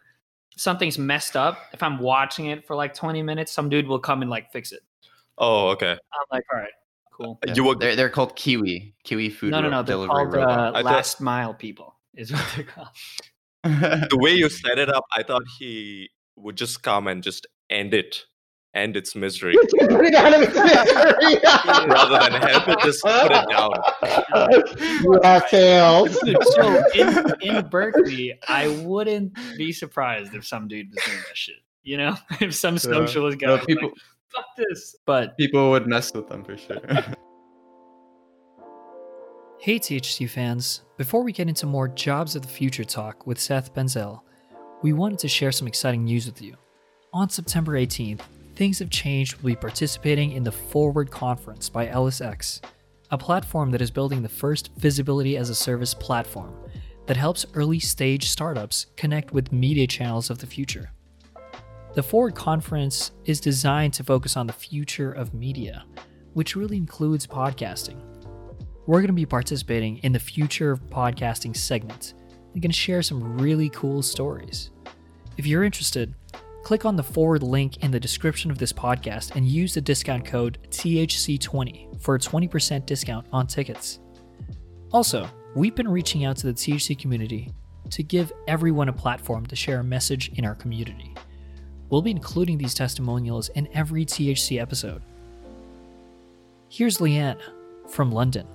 something's 0.57 0.97
messed 0.97 1.35
up, 1.35 1.57
if 1.73 1.83
I'm 1.83 1.99
watching 1.99 2.45
it 2.47 2.65
for 2.67 2.75
like 2.75 2.93
20 2.93 3.21
minutes, 3.23 3.51
some 3.51 3.67
dude 3.69 3.87
will 3.87 3.99
come 3.99 4.21
and 4.21 4.29
like 4.31 4.51
fix 4.51 4.71
it. 4.71 4.81
Oh, 5.37 5.69
okay. 5.69 5.91
I'm 5.91 5.97
like, 6.31 6.43
all 6.53 6.59
right, 6.59 6.69
cool. 7.11 7.39
Yeah, 7.45 7.53
You 7.55 7.63
were 7.65 7.75
they're, 7.75 7.95
they're 7.95 8.09
called 8.09 8.35
Kiwi. 8.35 8.93
Kiwi 9.03 9.29
food 9.29 9.51
No, 9.51 9.59
no, 9.61 9.69
no. 9.69 9.81
They're 9.83 9.95
delivery 9.95 10.43
called 10.43 10.49
uh, 10.49 10.71
I 10.75 10.83
thought- 10.83 10.85
last 10.85 11.21
mile 11.21 11.53
people. 11.53 11.95
Is 12.15 12.31
what 12.31 12.45
they're 12.55 12.65
called. 12.65 12.89
the 13.63 14.17
way 14.19 14.33
you 14.33 14.49
set 14.63 14.77
it 14.79 14.89
up. 14.89 15.05
I 15.15 15.23
thought 15.23 15.43
he 15.59 16.09
would 16.35 16.55
just 16.57 16.83
come 16.83 17.07
and 17.07 17.23
just 17.23 17.47
end 17.69 17.93
it, 17.93 18.25
end 18.73 18.95
its 18.95 19.15
misery, 19.15 19.53
Put 19.71 20.05
it 20.05 20.11
down 20.11 20.33
in 20.33 20.43
its 20.43 20.55
misery. 20.55 21.39
rather 21.87 22.29
than 22.29 22.41
help 22.41 22.67
it. 22.67 22.79
Just 22.79 23.03
put 23.03 23.31
it 23.31 23.49
down. 23.49 23.71
you 25.03 25.19
have 25.23 25.45
failed. 25.47 26.11
so 26.11 26.83
in, 26.95 27.33
in 27.41 27.67
Berkeley, 27.67 28.37
I 28.47 28.69
wouldn't 28.83 29.33
be 29.57 29.71
surprised 29.71 30.33
if 30.33 30.45
some 30.45 30.67
dude 30.67 30.89
was 30.89 31.03
doing 31.05 31.17
that 31.27 31.37
shit. 31.37 31.55
You 31.83 31.97
know, 31.97 32.15
if 32.39 32.53
some 32.55 32.77
socialist 32.77 33.39
guy 33.39 33.47
No, 33.47 33.55
was 33.55 33.65
people 33.65 33.89
like, 33.89 33.97
"Fuck 34.33 34.45
this," 34.55 34.95
but 35.05 35.35
people 35.37 35.71
would 35.71 35.87
mess 35.87 36.13
with 36.13 36.27
them 36.27 36.43
for 36.43 36.55
sure. 36.55 36.79
Hey 39.59 39.77
THC 39.79 40.29
fans, 40.29 40.81
before 40.97 41.23
we 41.23 41.31
get 41.31 41.47
into 41.47 41.65
more 41.65 41.87
Jobs 41.87 42.35
of 42.35 42.41
the 42.43 42.47
Future 42.47 42.83
talk 42.83 43.25
with 43.27 43.39
Seth 43.39 43.73
Benzell, 43.73 44.21
we 44.81 44.93
wanted 44.93 45.19
to 45.19 45.27
share 45.27 45.51
some 45.51 45.67
exciting 45.67 46.03
news 46.03 46.25
with 46.25 46.41
you. 46.41 46.55
On 47.13 47.29
September 47.29 47.73
18th, 47.73 48.21
Things 48.61 48.77
Have 48.77 48.91
Changed 48.91 49.37
will 49.37 49.47
be 49.47 49.55
participating 49.55 50.33
in 50.33 50.43
the 50.43 50.51
Forward 50.51 51.09
Conference 51.09 51.67
by 51.67 51.87
LSX, 51.87 52.61
a 53.09 53.17
platform 53.17 53.71
that 53.71 53.81
is 53.81 53.89
building 53.89 54.21
the 54.21 54.29
first 54.29 54.69
visibility 54.77 55.35
as 55.35 55.49
a 55.49 55.55
service 55.55 55.95
platform 55.95 56.53
that 57.07 57.17
helps 57.17 57.43
early 57.55 57.79
stage 57.79 58.29
startups 58.29 58.85
connect 58.97 59.33
with 59.33 59.51
media 59.51 59.87
channels 59.87 60.29
of 60.29 60.37
the 60.37 60.45
future. 60.45 60.91
The 61.95 62.03
Forward 62.03 62.35
Conference 62.35 63.13
is 63.25 63.39
designed 63.39 63.95
to 63.95 64.03
focus 64.03 64.37
on 64.37 64.45
the 64.45 64.53
future 64.53 65.11
of 65.11 65.33
media, 65.33 65.83
which 66.33 66.55
really 66.55 66.77
includes 66.77 67.25
podcasting 67.25 67.99
we're 68.85 68.99
going 68.99 69.07
to 69.07 69.13
be 69.13 69.25
participating 69.25 69.97
in 70.03 70.11
the 70.11 70.19
Future 70.19 70.69
of 70.69 70.87
Podcasting 70.91 71.57
segment. 71.57 72.13
We're 72.53 72.61
going 72.61 72.69
to 72.69 72.77
share 72.77 73.01
some 73.01 73.39
really 73.39 73.69
cool 73.69 74.03
stories. 74.03 74.69
If 75.37 75.47
you're 75.47 75.63
interested, 75.63 76.13
click 76.63 76.85
on 76.85 76.95
the 76.95 77.03
forward 77.03 77.43
link 77.43 77.83
in 77.83 77.91
the 77.91 77.99
description 77.99 78.51
of 78.51 78.57
this 78.57 78.73
podcast 78.73 79.35
and 79.35 79.47
use 79.47 79.73
the 79.73 79.81
discount 79.81 80.25
code 80.25 80.57
THC20 80.69 82.01
for 82.01 82.15
a 82.15 82.19
20% 82.19 82.85
discount 82.85 83.25
on 83.31 83.47
tickets. 83.47 83.99
Also, 84.91 85.27
we've 85.55 85.75
been 85.75 85.87
reaching 85.87 86.25
out 86.25 86.37
to 86.37 86.47
the 86.47 86.53
THC 86.53 86.97
community 86.97 87.51
to 87.89 88.03
give 88.03 88.31
everyone 88.47 88.89
a 88.89 88.93
platform 88.93 89.45
to 89.47 89.55
share 89.55 89.79
a 89.79 89.83
message 89.83 90.31
in 90.35 90.45
our 90.45 90.55
community. 90.55 91.13
We'll 91.89 92.01
be 92.01 92.11
including 92.11 92.57
these 92.57 92.73
testimonials 92.73 93.49
in 93.49 93.67
every 93.73 94.05
THC 94.05 94.61
episode. 94.61 95.01
Here's 96.69 96.99
Leanne 96.99 97.39
from 97.89 98.11
London. 98.11 98.47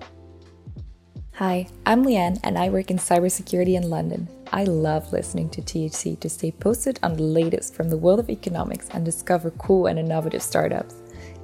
Hi, 1.34 1.68
I'm 1.84 2.02
Leanne 2.02 2.40
and 2.42 2.56
I 2.56 2.70
work 2.70 2.90
in 2.90 2.96
cybersecurity 2.96 3.74
in 3.74 3.90
London. 3.90 4.26
I 4.52 4.64
love 4.64 5.12
listening 5.12 5.50
to 5.50 5.62
THC 5.62 6.18
to 6.20 6.28
stay 6.28 6.52
posted 6.52 6.98
on 7.02 7.14
the 7.14 7.22
latest 7.22 7.74
from 7.74 7.88
the 7.88 7.96
world 7.96 8.20
of 8.20 8.30
economics 8.30 8.88
and 8.90 9.04
discover 9.04 9.50
cool 9.52 9.86
and 9.86 9.98
innovative 9.98 10.42
startups. 10.42 10.94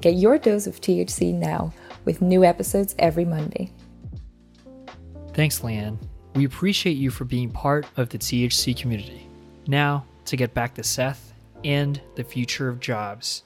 Get 0.01 0.15
your 0.15 0.39
dose 0.39 0.67
of 0.67 0.81
THC 0.81 1.35
now 1.35 1.73
with 2.05 2.23
new 2.23 2.45
episodes 2.45 2.95
every 2.99 3.25
Monday. 3.25 3.73
Thanks, 5.35 5.61
Leanne. 5.61 5.99
We 6.35 6.45
appreciate 6.45 6.97
you 6.97 7.11
for 7.11 7.25
being 7.25 7.51
part 7.51 7.87
of 7.97 8.09
the 8.09 8.19
THC 8.19 8.77
community. 8.77 9.27
Now, 9.67 10.05
to 10.27 10.37
get 10.37 10.55
back 10.55 10.75
to 10.75 10.83
Seth 10.83 11.33
and 11.65 12.01
the 12.17 12.25
future 12.25 12.69
of 12.69 12.81
jobs. 12.81 13.43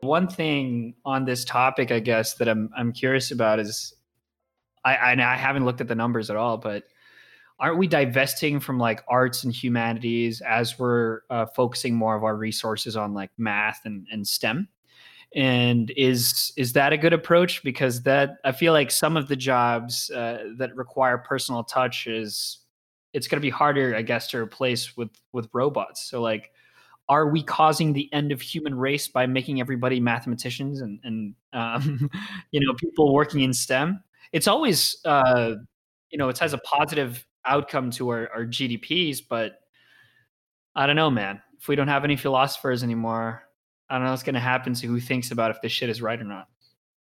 One 0.00 0.28
thing 0.28 0.94
on 1.04 1.24
this 1.24 1.44
topic, 1.44 1.90
I 1.90 1.98
guess, 1.98 2.34
that 2.34 2.48
I'm 2.48 2.70
I'm 2.76 2.92
curious 2.92 3.30
about 3.30 3.58
is, 3.58 3.93
I 4.84 4.94
I, 4.94 5.12
I 5.12 5.36
haven't 5.36 5.64
looked 5.64 5.80
at 5.80 5.88
the 5.88 5.94
numbers 5.94 6.30
at 6.30 6.36
all, 6.36 6.58
but 6.58 6.84
aren't 7.58 7.78
we 7.78 7.86
divesting 7.86 8.60
from 8.60 8.78
like 8.78 9.04
arts 9.08 9.44
and 9.44 9.52
humanities 9.52 10.40
as 10.40 10.78
we're 10.78 11.20
uh, 11.30 11.46
focusing 11.46 11.94
more 11.94 12.16
of 12.16 12.24
our 12.24 12.36
resources 12.36 12.96
on 12.96 13.14
like 13.14 13.30
math 13.38 13.82
and, 13.84 14.06
and 14.10 14.26
STEM? 14.26 14.68
And 15.34 15.90
is 15.96 16.52
is 16.56 16.74
that 16.74 16.92
a 16.92 16.96
good 16.96 17.12
approach? 17.12 17.62
Because 17.64 18.02
that 18.02 18.36
I 18.44 18.52
feel 18.52 18.72
like 18.72 18.90
some 18.90 19.16
of 19.16 19.28
the 19.28 19.36
jobs 19.36 20.10
uh, 20.10 20.50
that 20.58 20.74
require 20.76 21.18
personal 21.18 21.64
touch 21.64 22.06
is 22.06 22.58
it's 23.12 23.26
going 23.26 23.40
to 23.40 23.42
be 23.42 23.50
harder, 23.50 23.96
I 23.96 24.02
guess, 24.02 24.28
to 24.28 24.38
replace 24.38 24.96
with 24.96 25.10
with 25.32 25.48
robots. 25.52 26.08
So 26.08 26.20
like 26.20 26.52
are 27.08 27.28
we 27.28 27.42
causing 27.42 27.92
the 27.92 28.10
end 28.12 28.32
of 28.32 28.40
human 28.40 28.74
race 28.74 29.08
by 29.08 29.26
making 29.26 29.60
everybody 29.60 30.00
mathematicians 30.00 30.80
and, 30.80 30.98
and 31.04 31.34
um, 31.52 32.10
you 32.50 32.60
know 32.60 32.74
people 32.74 33.12
working 33.12 33.40
in 33.40 33.52
STEM? 33.52 34.02
It's 34.34 34.48
always 34.48 34.96
uh, 35.04 35.54
you 36.10 36.18
know 36.18 36.28
it 36.28 36.38
has 36.38 36.52
a 36.52 36.58
positive 36.58 37.24
outcome 37.46 37.92
to 37.92 38.08
our, 38.08 38.28
our 38.34 38.44
GDPs, 38.44 39.20
but 39.26 39.60
I 40.74 40.86
don't 40.88 40.96
know, 40.96 41.08
man. 41.08 41.40
If 41.60 41.68
we 41.68 41.76
don't 41.76 41.88
have 41.88 42.02
any 42.02 42.16
philosophers 42.16 42.82
anymore, 42.82 43.44
I 43.88 43.94
don't 43.94 44.04
know 44.04 44.10
what's 44.10 44.24
going 44.24 44.34
to 44.34 44.40
happen 44.40 44.74
to 44.74 44.86
who 44.88 44.98
thinks 44.98 45.30
about 45.30 45.52
if 45.52 45.62
this 45.62 45.70
shit 45.70 45.88
is 45.88 46.02
right 46.02 46.20
or 46.20 46.24
not. 46.24 46.48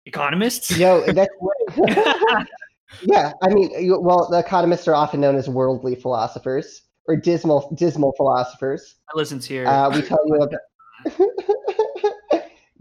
Economists? 0.07 0.75
Yo, 0.75 1.05
that's 1.13 1.29
yeah. 3.03 3.33
I 3.43 3.49
mean, 3.49 3.69
well, 4.01 4.27
the 4.31 4.39
economists 4.39 4.87
are 4.87 4.95
often 4.95 5.21
known 5.21 5.35
as 5.35 5.47
worldly 5.47 5.93
philosophers 5.93 6.81
or 7.05 7.15
dismal, 7.15 7.71
dismal 7.77 8.13
philosophers. 8.17 8.95
I 9.13 9.17
listen 9.17 9.39
to 9.39 9.53
your 9.53 9.67
Uh, 9.67 9.91
we 9.91 10.01
tell 10.01 10.19
you 10.25 10.35
about. 10.41 10.59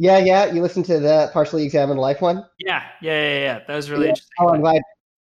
yeah, 0.01 0.17
yeah. 0.19 0.47
You 0.47 0.63
listened 0.63 0.87
to 0.87 0.99
the 0.99 1.29
partially 1.33 1.63
examined 1.65 2.01
life 2.01 2.21
one. 2.23 2.45
yeah, 2.59 2.83
yeah, 3.03 3.13
yeah, 3.23 3.39
yeah. 3.41 3.59
That 3.67 3.77
was 3.77 3.91
really 3.91 4.05
Yeah. 4.07 4.11
interesting. 4.11 4.33
Oh, 4.41 4.49
I'm 4.55 4.61
glad. 4.63 4.81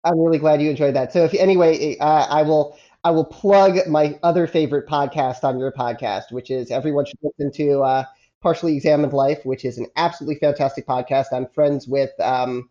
I'm 0.04 0.18
really 0.18 0.38
glad 0.38 0.60
you 0.62 0.70
enjoyed 0.70 0.94
that. 0.96 1.12
So, 1.12 1.24
if 1.24 1.34
anyway, 1.34 1.96
uh, 1.98 2.26
I 2.28 2.42
will. 2.42 2.76
I 3.06 3.10
will 3.10 3.26
plug 3.26 3.86
my 3.86 4.18
other 4.22 4.46
favorite 4.46 4.88
podcast 4.88 5.44
on 5.44 5.58
your 5.58 5.70
podcast, 5.72 6.32
which 6.32 6.50
is 6.50 6.70
everyone 6.70 7.04
should 7.04 7.18
listen 7.22 7.52
to 7.52 7.82
uh, 7.82 8.04
Partially 8.40 8.74
Examined 8.76 9.12
Life, 9.12 9.44
which 9.44 9.66
is 9.66 9.76
an 9.76 9.86
absolutely 9.96 10.36
fantastic 10.36 10.86
podcast. 10.86 11.26
I'm 11.30 11.46
friends 11.48 11.86
with 11.86 12.18
um, 12.18 12.70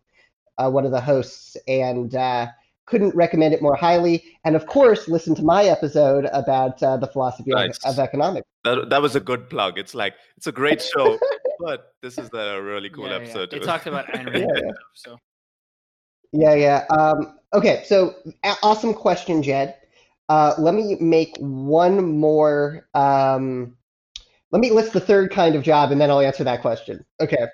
uh, 0.58 0.68
one 0.68 0.84
of 0.84 0.90
the 0.90 1.00
hosts 1.00 1.56
and 1.68 2.12
uh, 2.16 2.48
couldn't 2.86 3.14
recommend 3.14 3.54
it 3.54 3.62
more 3.62 3.76
highly. 3.76 4.24
And 4.44 4.56
of 4.56 4.66
course, 4.66 5.06
listen 5.06 5.36
to 5.36 5.42
my 5.44 5.66
episode 5.66 6.24
about 6.32 6.82
uh, 6.82 6.96
the 6.96 7.06
philosophy 7.06 7.52
of- 7.52 7.70
of, 7.84 8.00
economics. 8.00 8.48
That, 8.64 8.90
that 8.90 9.00
was 9.00 9.14
a 9.14 9.20
good 9.20 9.48
plug. 9.48 9.78
It's 9.78 9.94
like 9.94 10.14
it's 10.36 10.48
a 10.48 10.52
great 10.52 10.82
show, 10.82 11.16
but 11.60 11.94
this 12.02 12.18
is 12.18 12.30
a 12.32 12.60
really 12.62 12.90
cool 12.90 13.04
Yeah, 13.04 13.10
yeah. 13.10 13.16
episode. 13.16 13.50
They 13.50 13.58
talked 13.58 13.86
about 13.86 14.06
Ayn 14.14 14.26
Rand. 14.32 14.38
Yeah, 14.54 14.62
yeah. 14.64 14.72
so 14.94 15.18
Yeah, 16.32 16.54
yeah. 16.54 16.84
Um, 16.90 17.38
okay, 17.52 17.82
so 17.86 18.14
a- 18.44 18.56
awesome 18.62 18.94
question, 18.94 19.42
Jed. 19.42 19.76
Uh, 20.28 20.54
let 20.58 20.74
me 20.74 20.96
make 21.00 21.36
one 21.38 22.18
more. 22.18 22.88
Um, 22.94 23.76
let 24.52 24.60
me 24.60 24.70
list 24.70 24.92
the 24.92 25.00
third 25.00 25.30
kind 25.30 25.54
of 25.56 25.62
job, 25.62 25.90
and 25.92 26.00
then 26.00 26.10
I'll 26.10 26.20
answer 26.20 26.44
that 26.44 26.60
question. 26.62 27.04
Okay. 27.20 27.46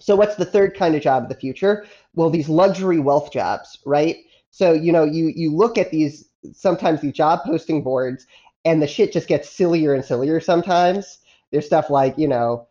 So, 0.00 0.14
what's 0.16 0.36
the 0.36 0.44
third 0.44 0.76
kind 0.76 0.94
of 0.94 1.02
job 1.02 1.24
of 1.24 1.28
the 1.28 1.34
future? 1.34 1.84
Well, 2.14 2.30
these 2.30 2.48
luxury 2.48 3.00
wealth 3.00 3.32
jobs, 3.32 3.78
right? 3.84 4.16
So, 4.50 4.72
you 4.72 4.92
know, 4.92 5.04
you 5.04 5.32
you 5.34 5.54
look 5.54 5.76
at 5.76 5.90
these 5.90 6.28
sometimes 6.52 7.00
these 7.00 7.12
job 7.12 7.40
posting 7.44 7.82
boards, 7.82 8.26
and 8.64 8.80
the 8.80 8.86
shit 8.86 9.12
just 9.12 9.28
gets 9.28 9.50
sillier 9.50 9.92
and 9.94 10.04
sillier. 10.04 10.40
Sometimes 10.40 11.18
there's 11.50 11.66
stuff 11.66 11.90
like 11.90 12.16
you 12.16 12.28
know, 12.28 12.67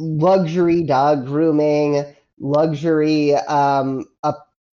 luxury 0.00 0.82
dog 0.82 1.26
grooming, 1.26 2.04
luxury 2.38 3.34
um, 3.34 4.06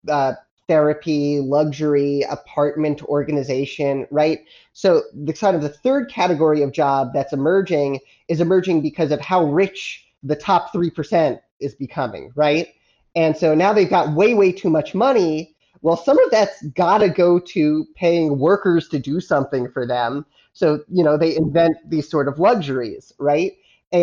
uh, 0.09 0.35
therapy, 0.69 1.41
luxury 1.41 2.23
apartment 2.29 3.03
organization, 3.05 4.07
right? 4.11 4.41
So 4.73 5.03
the 5.15 5.33
kind 5.33 5.57
of 5.57 5.63
the 5.63 5.69
third 5.69 6.11
category 6.11 6.63
of 6.63 6.73
job 6.73 7.11
that's 7.13 7.33
emerging 7.33 8.01
is 8.29 8.41
emerging 8.41 8.83
because 8.83 9.11
of 9.11 9.21
how 9.21 9.45
rich 9.45 10.07
the 10.23 10.37
top 10.37 10.73
three 10.73 10.91
percent 10.91 11.41
is 11.61 11.75
becoming, 11.75 12.33
right? 12.35 12.69
And 13.15 13.37
so 13.37 13.55
now 13.55 13.73
they've 13.73 13.89
got 13.89 14.15
way, 14.15 14.35
way 14.35 14.53
too 14.53 14.71
much 14.71 14.95
money. 14.95 15.55
Well, 15.83 15.97
some 15.97 16.19
of 16.19 16.31
that's 16.31 16.63
got 16.69 16.99
to 16.99 17.09
go 17.09 17.39
to 17.39 17.87
paying 17.95 18.39
workers 18.39 18.89
to 18.89 18.99
do 18.99 19.21
something 19.21 19.71
for 19.71 19.87
them. 19.87 20.27
So, 20.53 20.81
you 20.89 21.05
know, 21.05 21.17
they 21.17 21.37
invent 21.37 21.77
these 21.89 22.09
sort 22.11 22.29
of 22.29 22.39
luxuries, 22.39 23.13
right? 23.19 23.53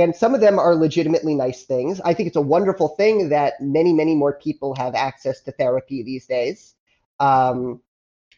And 0.02 0.16
some 0.16 0.34
of 0.34 0.42
them 0.42 0.58
are 0.58 0.76
legitimately 0.76 1.36
nice 1.36 1.64
things. 1.64 2.02
I 2.02 2.14
think 2.14 2.28
it's 2.28 2.36
a 2.36 2.42
wonderful 2.42 2.90
thing 2.90 3.30
that 3.30 3.54
many, 3.62 3.94
many 3.94 4.16
more 4.16 4.34
people 4.34 4.74
have 4.76 4.96
access 4.96 5.42
to 5.42 5.52
therapy 5.52 6.02
these 6.02 6.26
days. 6.26 6.74
Um, 7.20 7.80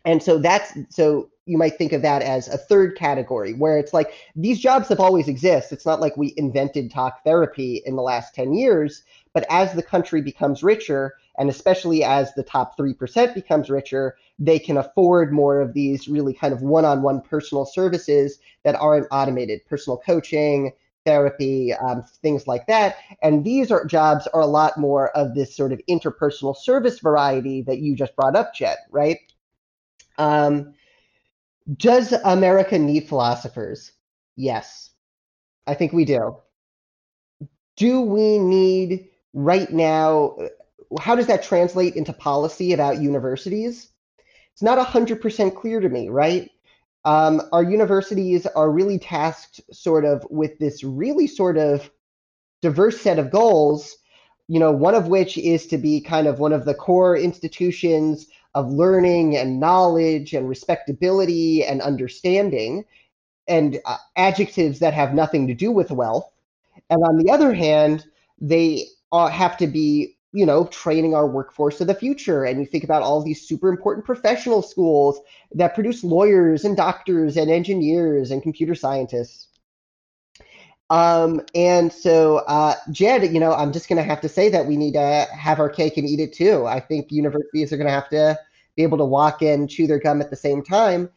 and 0.03 0.21
so 0.21 0.37
that's 0.37 0.77
so 0.89 1.29
you 1.45 1.57
might 1.57 1.77
think 1.77 1.93
of 1.93 2.01
that 2.01 2.21
as 2.21 2.47
a 2.47 2.57
third 2.57 2.97
category 2.97 3.53
where 3.53 3.77
it's 3.77 3.93
like 3.93 4.13
these 4.35 4.59
jobs 4.59 4.89
have 4.89 4.99
always 4.99 5.27
existed. 5.27 5.73
It's 5.73 5.85
not 5.85 6.01
like 6.01 6.17
we 6.17 6.33
invented 6.37 6.91
talk 6.91 7.23
therapy 7.23 7.81
in 7.85 7.95
the 7.95 8.01
last 8.01 8.35
10 8.35 8.53
years, 8.53 9.03
but 9.33 9.45
as 9.49 9.73
the 9.73 9.83
country 9.83 10.21
becomes 10.21 10.63
richer, 10.63 11.13
and 11.37 11.49
especially 11.49 12.03
as 12.03 12.33
the 12.33 12.43
top 12.43 12.77
3% 12.77 13.33
becomes 13.33 13.69
richer, 13.69 14.17
they 14.39 14.57
can 14.57 14.77
afford 14.77 15.31
more 15.31 15.61
of 15.61 15.73
these 15.73 16.07
really 16.07 16.33
kind 16.33 16.53
of 16.53 16.61
one 16.61 16.85
on 16.85 17.01
one 17.01 17.21
personal 17.21 17.65
services 17.65 18.39
that 18.63 18.75
aren't 18.75 19.07
automated 19.11 19.65
personal 19.67 19.97
coaching, 19.97 20.71
therapy, 21.05 21.73
um, 21.73 22.03
things 22.21 22.47
like 22.47 22.67
that. 22.67 22.97
And 23.21 23.43
these 23.43 23.71
are 23.71 23.85
jobs 23.85 24.27
are 24.27 24.41
a 24.41 24.47
lot 24.47 24.77
more 24.77 25.09
of 25.17 25.35
this 25.35 25.55
sort 25.55 25.71
of 25.71 25.81
interpersonal 25.89 26.55
service 26.55 26.99
variety 26.99 27.61
that 27.63 27.79
you 27.79 27.95
just 27.95 28.15
brought 28.15 28.35
up, 28.35 28.53
Jed, 28.53 28.77
right? 28.91 29.19
Um, 30.17 30.73
does 31.77 32.13
America 32.23 32.77
need 32.77 33.07
philosophers? 33.07 33.91
Yes, 34.35 34.91
I 35.65 35.73
think 35.73 35.93
we 35.93 36.05
do. 36.05 36.37
Do 37.77 38.01
we 38.01 38.39
need 38.39 39.09
right 39.33 39.71
now? 39.71 40.37
How 40.99 41.15
does 41.15 41.27
that 41.27 41.43
translate 41.43 41.95
into 41.95 42.13
policy 42.13 42.73
about 42.73 43.01
universities? 43.01 43.89
It's 44.53 44.61
not 44.61 44.77
100% 44.77 45.55
clear 45.55 45.79
to 45.81 45.89
me, 45.89 46.09
right? 46.09 46.49
Um, 47.05 47.41
our 47.51 47.63
universities 47.63 48.45
are 48.47 48.71
really 48.71 48.99
tasked 48.99 49.61
sort 49.71 50.05
of 50.05 50.25
with 50.29 50.57
this 50.59 50.83
really 50.83 51.27
sort 51.27 51.57
of 51.57 51.89
diverse 52.61 52.99
set 52.99 53.19
of 53.19 53.31
goals, 53.31 53.95
you 54.47 54.59
know, 54.59 54.71
one 54.71 54.95
of 54.95 55.07
which 55.07 55.37
is 55.37 55.67
to 55.67 55.77
be 55.77 56.01
kind 56.01 56.27
of 56.27 56.39
one 56.39 56.51
of 56.51 56.65
the 56.65 56.73
core 56.73 57.15
institutions 57.15 58.27
of 58.55 58.71
learning 58.71 59.37
and 59.37 59.59
knowledge 59.59 60.33
and 60.33 60.49
respectability 60.49 61.63
and 61.63 61.81
understanding 61.81 62.83
and 63.47 63.79
uh, 63.85 63.97
adjectives 64.15 64.79
that 64.79 64.93
have 64.93 65.13
nothing 65.13 65.47
to 65.47 65.53
do 65.53 65.71
with 65.71 65.91
wealth. 65.91 66.31
And 66.89 67.03
on 67.03 67.17
the 67.17 67.31
other 67.31 67.53
hand, 67.53 68.05
they 68.39 68.85
uh, 69.11 69.27
have 69.27 69.57
to 69.57 69.67
be, 69.67 70.14
you 70.35 70.45
know, 70.45 70.65
training 70.65 71.15
our 71.15 71.25
workforce 71.25 71.79
of 71.79 71.87
the 71.87 71.95
future. 71.95 72.43
And 72.43 72.59
you 72.59 72.65
think 72.65 72.83
about 72.83 73.01
all 73.01 73.23
these 73.23 73.47
super 73.47 73.69
important 73.69 74.05
professional 74.05 74.61
schools 74.61 75.21
that 75.53 75.73
produce 75.73 76.03
lawyers 76.03 76.65
and 76.65 76.75
doctors 76.75 77.37
and 77.37 77.49
engineers 77.49 78.31
and 78.31 78.43
computer 78.43 78.75
scientists. 78.75 79.47
Um, 80.89 81.41
and 81.55 81.91
so, 81.91 82.39
uh, 82.47 82.75
Jed, 82.91 83.33
you 83.33 83.39
know, 83.39 83.53
I'm 83.53 83.71
just 83.71 83.87
going 83.87 83.97
to 83.97 84.03
have 84.03 84.19
to 84.21 84.29
say 84.29 84.49
that 84.49 84.65
we 84.65 84.75
need 84.75 84.93
to 84.95 85.25
have 85.33 85.61
our 85.61 85.69
cake 85.69 85.95
and 85.95 86.07
eat 86.07 86.19
it 86.19 86.33
too. 86.33 86.65
I 86.65 86.81
think 86.81 87.13
universities 87.13 87.71
are 87.71 87.77
going 87.77 87.87
to 87.87 87.93
have 87.93 88.09
to 88.09 88.37
be 88.75 88.83
able 88.83 88.97
to 88.97 89.05
walk 89.05 89.41
in, 89.41 89.69
chew 89.69 89.87
their 89.87 89.99
gum 89.99 90.19
at 90.19 90.29
the 90.29 90.35
same 90.35 90.61
time. 90.61 91.09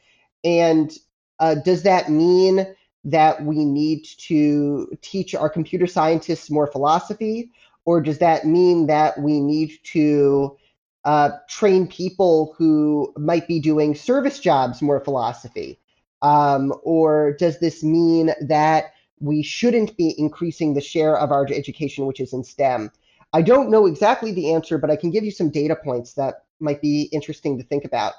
And 0.44 0.96
uh, 1.40 1.56
does 1.56 1.82
that 1.82 2.08
mean 2.08 2.72
that 3.04 3.42
we 3.44 3.64
need 3.64 4.04
to 4.04 4.96
teach 5.02 5.34
our 5.34 5.50
computer 5.50 5.88
scientists 5.88 6.50
more 6.50 6.68
philosophy? 6.68 7.50
Or 7.88 8.02
does 8.02 8.18
that 8.18 8.44
mean 8.44 8.86
that 8.88 9.18
we 9.18 9.40
need 9.40 9.72
to 9.94 10.58
uh, 11.06 11.30
train 11.48 11.86
people 11.86 12.54
who 12.58 13.14
might 13.16 13.48
be 13.48 13.60
doing 13.60 13.94
service 13.94 14.40
jobs 14.40 14.82
more 14.82 15.00
philosophy? 15.00 15.80
Um, 16.20 16.74
or 16.82 17.32
does 17.32 17.60
this 17.60 17.82
mean 17.82 18.34
that 18.42 18.92
we 19.20 19.42
shouldn't 19.42 19.96
be 19.96 20.14
increasing 20.18 20.74
the 20.74 20.82
share 20.82 21.16
of 21.16 21.32
our 21.32 21.46
education 21.50 22.04
which 22.04 22.20
is 22.20 22.34
in 22.34 22.44
STEM. 22.44 22.90
I 23.32 23.40
don't 23.40 23.70
know 23.70 23.86
exactly 23.86 24.32
the 24.32 24.52
answer, 24.52 24.76
but 24.76 24.90
I 24.90 24.96
can 24.96 25.10
give 25.10 25.24
you 25.24 25.30
some 25.30 25.48
data 25.48 25.74
points 25.74 26.12
that 26.12 26.44
might 26.60 26.82
be 26.82 27.04
interesting 27.10 27.56
to 27.56 27.64
think 27.64 27.86
about. 27.86 28.12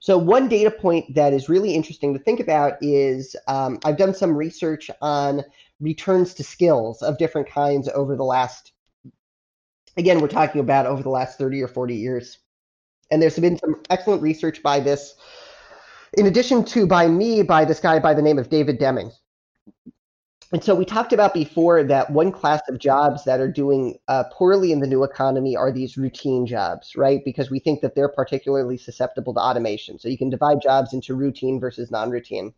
So 0.00 0.18
one 0.18 0.48
data 0.48 0.70
point 0.72 1.14
that 1.14 1.32
is 1.32 1.48
really 1.48 1.76
interesting 1.76 2.12
to 2.12 2.18
think 2.18 2.40
about 2.40 2.74
is 2.80 3.36
um, 3.46 3.78
I've 3.84 3.96
done 3.96 4.14
some 4.14 4.36
research 4.36 4.90
on 5.00 5.42
returns 5.82 6.32
to 6.34 6.44
skills 6.44 7.02
of 7.02 7.18
different 7.18 7.48
kinds 7.48 7.88
over 7.88 8.16
the 8.16 8.24
last, 8.24 8.72
again, 9.96 10.20
we're 10.20 10.28
talking 10.28 10.60
about 10.60 10.86
over 10.86 11.02
the 11.02 11.10
last 11.10 11.36
30 11.36 11.60
or 11.60 11.68
40 11.68 11.94
years. 11.94 12.38
And 13.10 13.20
there's 13.20 13.38
been 13.38 13.58
some 13.58 13.82
excellent 13.90 14.22
research 14.22 14.62
by 14.62 14.80
this, 14.80 15.14
in 16.14 16.26
addition 16.26 16.64
to 16.66 16.86
by 16.86 17.08
me, 17.08 17.42
by 17.42 17.66
this 17.66 17.80
guy 17.80 17.98
by 17.98 18.14
the 18.14 18.22
name 18.22 18.38
of 18.38 18.48
David 18.48 18.78
Deming 18.78 19.12
and 20.52 20.62
so 20.62 20.74
we 20.74 20.84
talked 20.84 21.14
about 21.14 21.32
before 21.32 21.82
that 21.82 22.10
one 22.10 22.30
class 22.30 22.60
of 22.68 22.78
jobs 22.78 23.24
that 23.24 23.40
are 23.40 23.50
doing 23.50 23.98
uh, 24.08 24.24
poorly 24.30 24.70
in 24.70 24.80
the 24.80 24.86
new 24.86 25.02
economy 25.02 25.56
are 25.56 25.72
these 25.72 25.96
routine 25.96 26.46
jobs, 26.46 26.94
right? 26.94 27.24
Because 27.24 27.50
we 27.50 27.58
think 27.58 27.80
that 27.80 27.94
they're 27.94 28.10
particularly 28.10 28.76
susceptible 28.76 29.32
to 29.32 29.40
automation. 29.40 29.98
So 29.98 30.08
you 30.08 30.18
can 30.18 30.28
divide 30.28 30.60
jobs 30.60 30.92
into 30.92 31.14
routine 31.14 31.58
versus 31.58 31.90
non-routine. 31.90 32.52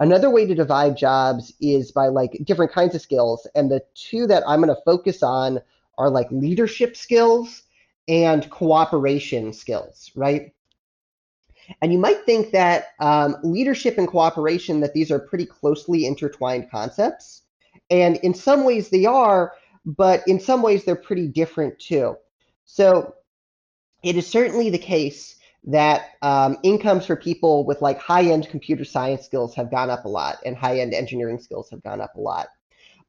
Another 0.00 0.30
way 0.30 0.46
to 0.46 0.54
divide 0.54 0.96
jobs 0.96 1.52
is 1.60 1.92
by 1.92 2.08
like 2.08 2.40
different 2.44 2.72
kinds 2.72 2.94
of 2.94 3.02
skills. 3.02 3.46
And 3.54 3.70
the 3.70 3.82
two 3.94 4.26
that 4.26 4.42
I'm 4.48 4.62
going 4.62 4.74
to 4.74 4.82
focus 4.82 5.22
on 5.22 5.60
are 5.98 6.10
like 6.10 6.26
leadership 6.30 6.96
skills 6.96 7.62
and 8.08 8.48
cooperation 8.50 9.52
skills, 9.52 10.10
right? 10.16 10.54
And 11.82 11.92
you 11.92 11.98
might 11.98 12.24
think 12.24 12.50
that 12.52 12.86
um, 12.98 13.36
leadership 13.42 13.98
and 13.98 14.08
cooperation, 14.08 14.80
that 14.80 14.94
these 14.94 15.10
are 15.10 15.18
pretty 15.18 15.46
closely 15.46 16.06
intertwined 16.06 16.70
concepts. 16.70 17.42
And 17.90 18.16
in 18.18 18.32
some 18.32 18.64
ways 18.64 18.88
they 18.88 19.04
are, 19.04 19.52
but 19.84 20.22
in 20.26 20.40
some 20.40 20.62
ways 20.62 20.84
they're 20.84 20.96
pretty 20.96 21.28
different 21.28 21.78
too. 21.78 22.16
So 22.64 23.14
it 24.02 24.16
is 24.16 24.26
certainly 24.26 24.70
the 24.70 24.78
case 24.78 25.36
that 25.64 26.12
um, 26.22 26.56
incomes 26.62 27.06
for 27.06 27.16
people 27.16 27.64
with 27.66 27.82
like 27.82 27.98
high-end 27.98 28.48
computer 28.48 28.84
science 28.84 29.24
skills 29.24 29.54
have 29.54 29.70
gone 29.70 29.90
up 29.90 30.04
a 30.04 30.08
lot 30.08 30.38
and 30.44 30.56
high-end 30.56 30.94
engineering 30.94 31.38
skills 31.38 31.68
have 31.70 31.82
gone 31.82 32.00
up 32.00 32.14
a 32.16 32.20
lot. 32.20 32.48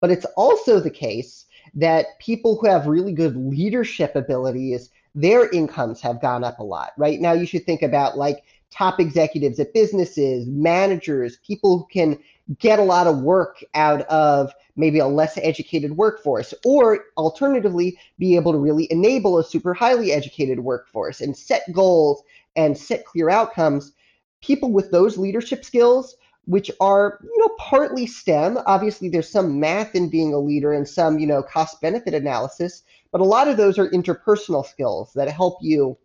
But 0.01 0.11
it's 0.11 0.25
also 0.35 0.79
the 0.79 0.89
case 0.89 1.45
that 1.75 2.19
people 2.19 2.57
who 2.57 2.67
have 2.67 2.87
really 2.87 3.13
good 3.13 3.35
leadership 3.35 4.15
abilities 4.15 4.89
their 5.13 5.49
incomes 5.49 6.01
have 6.01 6.21
gone 6.21 6.43
up 6.43 6.59
a 6.59 6.63
lot. 6.63 6.91
Right 6.97 7.19
now, 7.19 7.33
you 7.33 7.45
should 7.45 7.65
think 7.65 7.81
about 7.81 8.17
like 8.17 8.43
top 8.71 8.99
executives 8.99 9.59
at 9.59 9.73
businesses, 9.73 10.47
managers, 10.47 11.37
people 11.45 11.79
who 11.79 11.87
can 11.91 12.17
get 12.59 12.79
a 12.79 12.83
lot 12.83 13.07
of 13.07 13.21
work 13.21 13.63
out 13.73 14.01
of 14.03 14.51
maybe 14.75 14.99
a 14.99 15.07
less 15.07 15.37
educated 15.37 15.95
workforce, 15.97 16.53
or 16.65 17.05
alternatively, 17.17 17.97
be 18.17 18.35
able 18.35 18.53
to 18.53 18.57
really 18.57 18.87
enable 18.89 19.37
a 19.37 19.43
super 19.43 19.73
highly 19.73 20.11
educated 20.13 20.59
workforce 20.59 21.19
and 21.19 21.35
set 21.35 21.63
goals 21.73 22.23
and 22.55 22.77
set 22.77 23.05
clear 23.05 23.29
outcomes. 23.29 23.93
People 24.41 24.71
with 24.71 24.91
those 24.91 25.17
leadership 25.17 25.63
skills, 25.63 26.15
which 26.45 26.71
are 26.79 27.19
you 27.23 27.37
know 27.39 27.53
partly 27.59 28.07
STEM. 28.07 28.57
Obviously, 28.65 29.09
there's 29.09 29.29
some 29.29 29.59
math 29.59 29.95
in 29.95 30.09
being 30.09 30.33
a 30.33 30.39
leader 30.39 30.73
and 30.73 30.87
some 30.87 31.19
you 31.19 31.27
know 31.27 31.43
cost 31.43 31.79
benefit 31.81 32.13
analysis, 32.13 32.83
but 33.11 33.21
a 33.21 33.25
lot 33.25 33.47
of 33.47 33.57
those 33.57 33.77
are 33.77 33.89
interpersonal 33.89 34.65
skills 34.65 35.11
that 35.13 35.29
help 35.29 35.57
you 35.61 35.97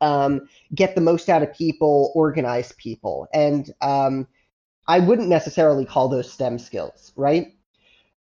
um, 0.00 0.48
get 0.74 0.94
the 0.94 1.00
most 1.00 1.28
out 1.28 1.42
of 1.42 1.54
people, 1.54 2.12
organize 2.14 2.72
people. 2.72 3.26
And 3.32 3.72
um, 3.80 4.26
I 4.86 4.98
wouldn't 4.98 5.28
necessarily 5.28 5.86
call 5.86 6.08
those 6.08 6.30
STEM 6.30 6.58
skills, 6.58 7.12
right? 7.16 7.54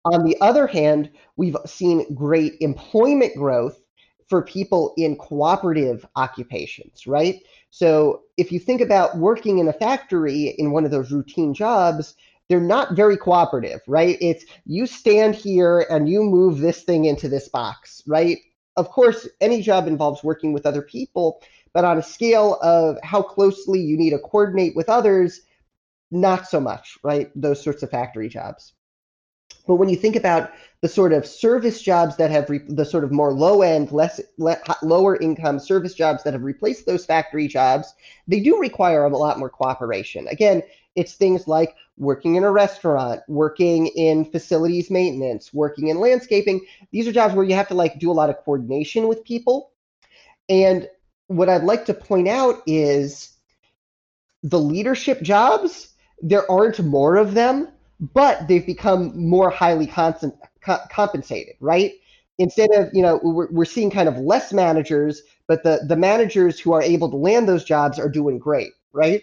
On 0.04 0.24
the 0.24 0.36
other 0.40 0.66
hand, 0.66 1.10
we've 1.36 1.56
seen 1.66 2.14
great 2.14 2.54
employment 2.60 3.36
growth 3.36 3.78
for 4.28 4.42
people 4.42 4.94
in 4.96 5.16
cooperative 5.16 6.04
occupations, 6.16 7.06
right? 7.06 7.42
So 7.70 8.22
if 8.36 8.52
you 8.52 8.58
think 8.58 8.80
about 8.80 9.16
working 9.16 9.58
in 9.58 9.68
a 9.68 9.72
factory 9.72 10.54
in 10.58 10.70
one 10.70 10.84
of 10.84 10.90
those 10.90 11.10
routine 11.10 11.54
jobs, 11.54 12.14
they're 12.48 12.60
not 12.60 12.96
very 12.96 13.16
cooperative, 13.16 13.80
right? 13.86 14.16
It's 14.20 14.44
you 14.64 14.86
stand 14.86 15.34
here 15.34 15.86
and 15.90 16.08
you 16.08 16.22
move 16.22 16.58
this 16.58 16.82
thing 16.82 17.04
into 17.04 17.28
this 17.28 17.48
box, 17.48 18.02
right? 18.06 18.38
Of 18.76 18.88
course, 18.88 19.28
any 19.40 19.60
job 19.60 19.86
involves 19.86 20.24
working 20.24 20.52
with 20.52 20.64
other 20.64 20.82
people, 20.82 21.42
but 21.74 21.84
on 21.84 21.98
a 21.98 22.02
scale 22.02 22.58
of 22.62 22.96
how 23.02 23.22
closely 23.22 23.80
you 23.80 23.96
need 23.96 24.10
to 24.10 24.18
coordinate 24.18 24.76
with 24.76 24.88
others, 24.88 25.40
not 26.10 26.48
so 26.48 26.60
much, 26.60 26.96
right? 27.02 27.30
Those 27.34 27.62
sorts 27.62 27.82
of 27.82 27.90
factory 27.90 28.28
jobs. 28.28 28.72
But 29.66 29.76
when 29.76 29.88
you 29.88 29.96
think 29.96 30.16
about 30.16 30.50
the 30.80 30.88
sort 30.88 31.12
of 31.12 31.26
service 31.26 31.82
jobs 31.82 32.16
that 32.16 32.30
have 32.30 32.48
the 32.68 32.84
sort 32.84 33.04
of 33.04 33.12
more 33.12 33.32
low 33.32 33.62
end, 33.62 33.92
less 33.92 34.20
le- 34.38 34.60
lower 34.82 35.16
income 35.16 35.58
service 35.58 35.94
jobs 35.94 36.22
that 36.22 36.32
have 36.32 36.42
replaced 36.42 36.86
those 36.86 37.04
factory 37.04 37.48
jobs, 37.48 37.92
they 38.26 38.40
do 38.40 38.58
require 38.58 39.04
a 39.04 39.16
lot 39.16 39.38
more 39.38 39.50
cooperation. 39.50 40.26
Again, 40.28 40.62
it's 40.94 41.14
things 41.14 41.46
like 41.46 41.76
working 41.96 42.36
in 42.36 42.44
a 42.44 42.50
restaurant, 42.50 43.20
working 43.28 43.88
in 43.88 44.24
facilities 44.24 44.90
maintenance, 44.90 45.52
working 45.52 45.88
in 45.88 45.98
landscaping. 45.98 46.64
These 46.92 47.06
are 47.06 47.12
jobs 47.12 47.34
where 47.34 47.44
you 47.44 47.54
have 47.54 47.68
to 47.68 47.74
like 47.74 47.98
do 47.98 48.10
a 48.10 48.12
lot 48.12 48.30
of 48.30 48.38
coordination 48.38 49.08
with 49.08 49.24
people. 49.24 49.72
And 50.48 50.88
what 51.26 51.48
I'd 51.48 51.64
like 51.64 51.86
to 51.86 51.94
point 51.94 52.28
out 52.28 52.62
is 52.66 53.32
the 54.42 54.58
leadership 54.58 55.22
jobs, 55.22 55.88
there 56.22 56.50
aren't 56.50 56.78
more 56.78 57.16
of 57.16 57.34
them, 57.34 57.68
but 58.00 58.46
they've 58.48 58.66
become 58.66 59.12
more 59.18 59.50
highly 59.50 59.86
constant, 59.86 60.34
co- 60.62 60.78
compensated, 60.90 61.56
right? 61.60 61.92
Instead 62.38 62.70
of, 62.74 62.88
you 62.92 63.02
know, 63.02 63.20
we're, 63.22 63.48
we're 63.50 63.64
seeing 63.64 63.90
kind 63.90 64.08
of 64.08 64.16
less 64.18 64.52
managers, 64.52 65.22
but 65.46 65.62
the, 65.64 65.80
the 65.88 65.96
managers 65.96 66.60
who 66.60 66.72
are 66.72 66.82
able 66.82 67.10
to 67.10 67.16
land 67.16 67.48
those 67.48 67.64
jobs 67.64 67.98
are 67.98 68.08
doing 68.08 68.38
great 68.38 68.72
right? 68.92 69.22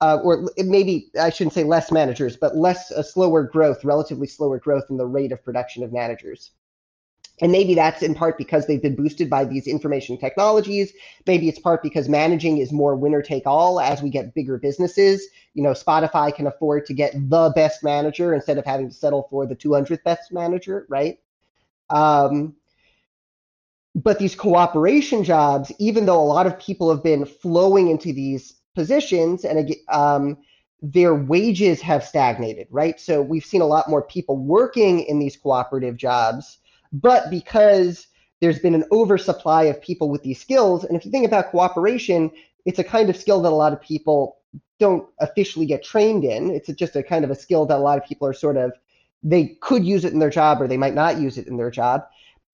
Uh, 0.00 0.18
or 0.22 0.50
maybe 0.58 1.10
I 1.18 1.30
shouldn't 1.30 1.54
say 1.54 1.64
less 1.64 1.90
managers, 1.90 2.36
but 2.36 2.56
less 2.56 2.90
a 2.90 3.02
slower 3.02 3.44
growth, 3.44 3.84
relatively 3.84 4.26
slower 4.26 4.58
growth 4.58 4.84
in 4.90 4.98
the 4.98 5.06
rate 5.06 5.32
of 5.32 5.42
production 5.44 5.82
of 5.82 5.92
managers. 5.92 6.50
And 7.42 7.52
maybe 7.52 7.74
that's 7.74 8.02
in 8.02 8.14
part 8.14 8.38
because 8.38 8.66
they've 8.66 8.80
been 8.80 8.96
boosted 8.96 9.28
by 9.28 9.44
these 9.44 9.66
information 9.66 10.16
technologies. 10.16 10.92
Maybe 11.26 11.48
it's 11.48 11.58
part 11.58 11.82
because 11.82 12.08
managing 12.08 12.58
is 12.58 12.72
more 12.72 12.96
winner 12.96 13.20
take 13.20 13.46
all 13.46 13.78
as 13.78 14.02
we 14.02 14.08
get 14.08 14.34
bigger 14.34 14.56
businesses. 14.58 15.26
You 15.52 15.62
know, 15.62 15.72
Spotify 15.72 16.34
can 16.34 16.46
afford 16.46 16.86
to 16.86 16.94
get 16.94 17.12
the 17.14 17.52
best 17.54 17.84
manager 17.84 18.32
instead 18.32 18.56
of 18.56 18.64
having 18.64 18.88
to 18.88 18.94
settle 18.94 19.26
for 19.30 19.46
the 19.46 19.54
200th 19.56 20.02
best 20.02 20.32
manager, 20.32 20.86
right? 20.88 21.18
Um, 21.90 22.56
but 23.94 24.18
these 24.18 24.34
cooperation 24.34 25.22
jobs, 25.22 25.72
even 25.78 26.06
though 26.06 26.20
a 26.20 26.24
lot 26.24 26.46
of 26.46 26.58
people 26.58 26.90
have 26.90 27.02
been 27.02 27.24
flowing 27.26 27.88
into 27.90 28.12
these 28.12 28.54
positions 28.74 29.44
and 29.44 29.74
um, 29.90 30.38
their 30.82 31.14
wages 31.14 31.80
have 31.80 32.04
stagnated, 32.04 32.66
right? 32.70 33.00
So 33.00 33.22
we've 33.22 33.44
seen 33.44 33.62
a 33.62 33.66
lot 33.66 33.88
more 33.88 34.02
people 34.02 34.36
working 34.36 35.00
in 35.00 35.18
these 35.18 35.36
cooperative 35.36 35.96
jobs 35.96 36.58
but 36.92 37.30
because 37.30 38.06
there's 38.40 38.58
been 38.58 38.74
an 38.74 38.84
oversupply 38.92 39.64
of 39.64 39.80
people 39.80 40.10
with 40.10 40.22
these 40.22 40.40
skills, 40.40 40.84
and 40.84 40.96
if 40.96 41.04
you 41.04 41.10
think 41.10 41.26
about 41.26 41.50
cooperation, 41.50 42.30
it's 42.64 42.78
a 42.78 42.84
kind 42.84 43.08
of 43.08 43.16
skill 43.16 43.40
that 43.42 43.52
a 43.52 43.54
lot 43.54 43.72
of 43.72 43.80
people 43.80 44.38
don't 44.78 45.08
officially 45.20 45.66
get 45.66 45.82
trained 45.82 46.24
in. 46.24 46.50
It's 46.50 46.68
just 46.74 46.96
a 46.96 47.02
kind 47.02 47.24
of 47.24 47.30
a 47.30 47.34
skill 47.34 47.66
that 47.66 47.78
a 47.78 47.80
lot 47.80 47.98
of 47.98 48.04
people 48.04 48.28
are 48.28 48.34
sort 48.34 48.56
of 48.56 48.72
they 49.22 49.56
could 49.60 49.84
use 49.84 50.04
it 50.04 50.12
in 50.12 50.18
their 50.18 50.30
job 50.30 50.60
or 50.60 50.68
they 50.68 50.76
might 50.76 50.94
not 50.94 51.18
use 51.18 51.38
it 51.38 51.46
in 51.46 51.56
their 51.56 51.70
job. 51.70 52.02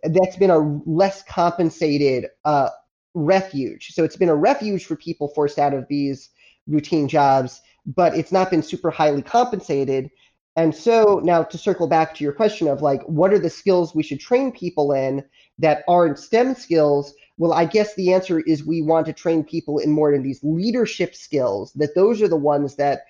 That's 0.03 0.37
been 0.37 0.51
a 0.51 0.59
less 0.87 1.23
compensated 1.25 2.27
uh, 2.45 2.71
refuge. 3.14 3.92
So 3.92 4.05
it's 4.05 4.16
been 4.16 4.29
a 4.29 4.35
refuge 4.35 4.87
for 4.87 4.97
people 4.97 5.29
forced 5.29 5.59
out 5.59 5.75
of 5.75 5.87
these 5.88 6.31
routine 6.66 7.09
jobs, 7.09 7.61
but 7.85 8.16
it's 8.16 8.33
not 8.33 8.51
been 8.51 8.62
super 8.62 8.90
highly 8.90 9.23
compensated. 9.23 10.11
And 10.57 10.75
so 10.75 11.21
now 11.25 11.43
to 11.45 11.57
circle 11.57 11.87
back 11.87 12.15
to 12.15 12.25
your 12.25 12.33
question 12.33 12.69
of 12.69 12.83
like, 12.83 13.03
what 13.05 13.33
are 13.33 13.38
the 13.38 13.49
skills 13.51 13.95
we 13.95 14.03
should 14.03 14.21
train 14.21 14.53
people 14.53 14.93
in 14.93 15.25
that 15.59 15.83
aren't 15.88 16.19
STEM 16.19 16.55
skills? 16.55 17.15
Well, 17.38 17.55
I 17.55 17.65
guess 17.65 17.95
the 17.95 18.12
answer 18.12 18.41
is 18.41 18.65
we 18.65 18.83
want 18.83 19.07
to 19.07 19.12
train 19.12 19.45
people 19.45 19.79
in 19.79 19.91
more 19.91 20.12
in 20.12 20.23
these 20.23 20.41
leadership 20.43 21.15
skills, 21.15 21.73
that 21.75 21.95
those 21.95 22.21
are 22.21 22.29
the 22.29 22.37
ones 22.37 22.77
that 22.77 23.05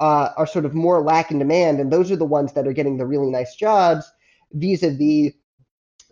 uh, 0.00 0.30
are 0.36 0.46
sort 0.46 0.64
of 0.64 0.74
more 0.74 1.00
lack 1.00 1.30
in 1.30 1.38
demand. 1.38 1.78
And 1.78 1.92
those 1.92 2.10
are 2.10 2.16
the 2.16 2.24
ones 2.24 2.52
that 2.54 2.66
are 2.66 2.72
getting 2.72 2.96
the 2.96 3.06
really 3.06 3.30
nice 3.30 3.54
jobs 3.54 4.10
vis-a-vis 4.52 5.32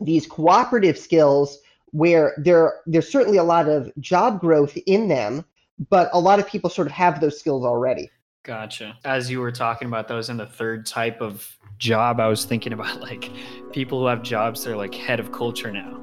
these 0.00 0.26
cooperative 0.26 0.98
skills 0.98 1.58
where 1.92 2.34
there 2.36 2.80
there's 2.86 3.10
certainly 3.10 3.38
a 3.38 3.44
lot 3.44 3.68
of 3.68 3.90
job 4.00 4.40
growth 4.40 4.76
in 4.86 5.08
them, 5.08 5.44
but 5.88 6.10
a 6.12 6.20
lot 6.20 6.38
of 6.38 6.46
people 6.46 6.68
sort 6.68 6.86
of 6.86 6.92
have 6.92 7.20
those 7.20 7.38
skills 7.38 7.64
already. 7.64 8.10
Gotcha. 8.46 8.96
As 9.04 9.28
you 9.28 9.40
were 9.40 9.50
talking 9.50 9.88
about 9.88 10.06
those 10.06 10.30
in 10.30 10.36
the 10.36 10.46
third 10.46 10.86
type 10.86 11.20
of 11.20 11.58
job, 11.78 12.20
I 12.20 12.28
was 12.28 12.44
thinking 12.44 12.72
about 12.72 13.00
like 13.00 13.28
people 13.72 13.98
who 13.98 14.06
have 14.06 14.22
jobs 14.22 14.62
that 14.62 14.70
are 14.70 14.76
like 14.76 14.94
head 14.94 15.18
of 15.18 15.32
culture 15.32 15.72
now. 15.72 16.00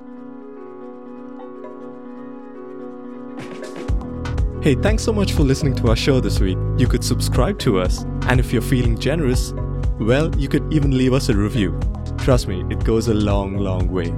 Hey, 4.61 4.75
thanks 4.75 5.03
so 5.03 5.13
much 5.13 5.31
for 5.31 5.43
listening 5.43 5.73
to 5.75 5.87
our 5.87 5.95
show 5.95 6.19
this 6.19 6.41
week. 6.41 6.57
You 6.77 6.85
could 6.85 7.05
subscribe 7.05 7.59
to 7.59 7.79
us, 7.79 8.03
and 8.27 8.41
if 8.41 8.51
you're 8.51 8.61
feeling 8.61 8.99
generous, 8.99 9.53
well, 10.01 10.29
you 10.35 10.49
could 10.49 10.73
even 10.73 10.97
leave 10.97 11.13
us 11.13 11.29
a 11.29 11.33
review. 11.33 11.79
Trust 12.17 12.49
me, 12.49 12.65
it 12.69 12.83
goes 12.83 13.07
a 13.07 13.13
long, 13.13 13.57
long 13.57 13.87
way. 13.87 14.13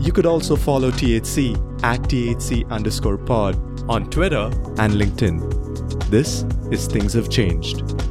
You 0.00 0.12
could 0.12 0.24
also 0.24 0.56
follow 0.56 0.90
THC 0.90 1.54
at 1.82 2.00
THC 2.00 2.66
underscore 2.70 3.18
pod 3.18 3.56
on 3.90 4.08
Twitter 4.08 4.50
and 4.78 4.94
LinkedIn. 4.94 5.69
This 6.08 6.44
is 6.70 6.86
Things 6.86 7.12
Have 7.14 7.28
Changed. 7.28 8.09